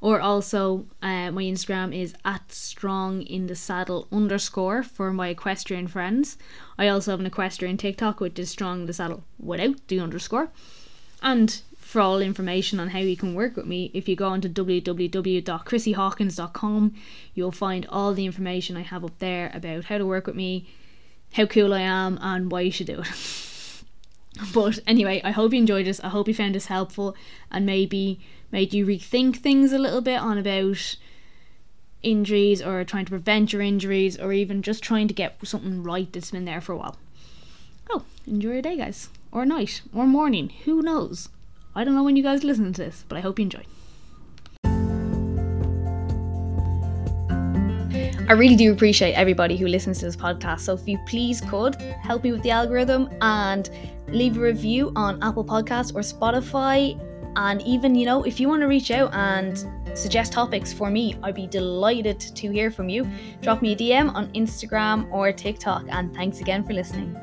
or 0.00 0.20
also 0.20 0.86
uh, 1.00 1.30
my 1.30 1.44
Instagram 1.44 1.96
is 1.96 2.12
at 2.24 2.50
strong 2.50 3.22
in 3.22 3.46
the 3.46 3.54
saddle 3.54 4.08
underscore 4.10 4.82
for 4.82 5.12
my 5.12 5.28
equestrian 5.28 5.86
friends. 5.86 6.36
I 6.76 6.88
also 6.88 7.12
have 7.12 7.20
an 7.20 7.26
equestrian 7.26 7.76
TikTok 7.76 8.18
which 8.18 8.36
is 8.40 8.50
strong 8.50 8.80
in 8.80 8.86
the 8.86 8.92
saddle 8.92 9.22
without 9.38 9.86
the 9.86 10.00
underscore. 10.00 10.48
And 11.22 11.62
for 11.96 12.02
all 12.02 12.20
information 12.20 12.78
on 12.78 12.88
how 12.88 12.98
you 12.98 13.16
can 13.16 13.32
work 13.32 13.56
with 13.56 13.64
me, 13.64 13.90
if 13.94 14.06
you 14.06 14.14
go 14.14 14.28
onto 14.28 14.50
www.chrissyhawkins.com, 14.50 16.94
you'll 17.32 17.50
find 17.50 17.86
all 17.88 18.12
the 18.12 18.26
information 18.26 18.76
I 18.76 18.82
have 18.82 19.02
up 19.02 19.18
there 19.18 19.50
about 19.54 19.86
how 19.86 19.96
to 19.96 20.04
work 20.04 20.26
with 20.26 20.36
me, 20.36 20.68
how 21.32 21.46
cool 21.46 21.72
I 21.72 21.80
am, 21.80 22.18
and 22.20 22.52
why 22.52 22.60
you 22.60 22.70
should 22.70 22.88
do 22.88 23.00
it. 23.00 23.08
but 24.52 24.78
anyway, 24.86 25.22
I 25.24 25.30
hope 25.30 25.54
you 25.54 25.58
enjoyed 25.58 25.86
this. 25.86 25.98
I 26.00 26.10
hope 26.10 26.28
you 26.28 26.34
found 26.34 26.54
this 26.54 26.66
helpful 26.66 27.16
and 27.50 27.64
maybe 27.64 28.20
made 28.52 28.74
you 28.74 28.84
rethink 28.84 29.36
things 29.36 29.72
a 29.72 29.78
little 29.78 30.02
bit 30.02 30.20
on 30.20 30.36
about 30.36 30.96
injuries 32.02 32.60
or 32.60 32.84
trying 32.84 33.06
to 33.06 33.10
prevent 33.10 33.54
your 33.54 33.62
injuries 33.62 34.18
or 34.18 34.34
even 34.34 34.60
just 34.60 34.82
trying 34.82 35.08
to 35.08 35.14
get 35.14 35.38
something 35.44 35.82
right 35.82 36.12
that's 36.12 36.32
been 36.32 36.44
there 36.44 36.60
for 36.60 36.72
a 36.72 36.76
while. 36.76 36.98
Oh, 37.88 38.04
enjoy 38.26 38.52
your 38.52 38.60
day, 38.60 38.76
guys. 38.76 39.08
Or 39.32 39.46
night. 39.46 39.80
Or 39.94 40.06
morning. 40.06 40.50
Who 40.66 40.82
knows? 40.82 41.30
I 41.76 41.84
don't 41.84 41.94
know 41.94 42.02
when 42.02 42.16
you 42.16 42.22
guys 42.22 42.42
listen 42.42 42.72
to 42.72 42.84
this, 42.84 43.04
but 43.06 43.18
I 43.18 43.20
hope 43.20 43.38
you 43.38 43.42
enjoy. 43.42 43.62
I 48.28 48.32
really 48.32 48.56
do 48.56 48.72
appreciate 48.72 49.12
everybody 49.12 49.58
who 49.58 49.68
listens 49.68 49.98
to 49.98 50.06
this 50.06 50.16
podcast. 50.16 50.60
So 50.60 50.72
if 50.72 50.88
you 50.88 50.98
please 51.06 51.42
could 51.42 51.76
help 52.02 52.24
me 52.24 52.32
with 52.32 52.42
the 52.42 52.50
algorithm 52.50 53.10
and 53.20 53.68
leave 54.08 54.38
a 54.38 54.40
review 54.40 54.90
on 54.96 55.22
Apple 55.22 55.44
Podcasts 55.44 55.94
or 55.94 56.00
Spotify 56.00 56.98
and 57.36 57.60
even, 57.62 57.94
you 57.94 58.06
know, 58.06 58.24
if 58.24 58.40
you 58.40 58.48
want 58.48 58.62
to 58.62 58.66
reach 58.66 58.90
out 58.90 59.12
and 59.12 59.64
suggest 59.94 60.32
topics 60.32 60.72
for 60.72 60.90
me, 60.90 61.14
I'd 61.22 61.34
be 61.34 61.46
delighted 61.46 62.18
to 62.18 62.50
hear 62.50 62.70
from 62.70 62.88
you. 62.88 63.06
Drop 63.42 63.60
me 63.60 63.72
a 63.72 63.76
DM 63.76 64.14
on 64.14 64.32
Instagram 64.32 65.12
or 65.12 65.30
TikTok. 65.30 65.84
And 65.90 66.14
thanks 66.14 66.40
again 66.40 66.64
for 66.64 66.72
listening. 66.72 67.14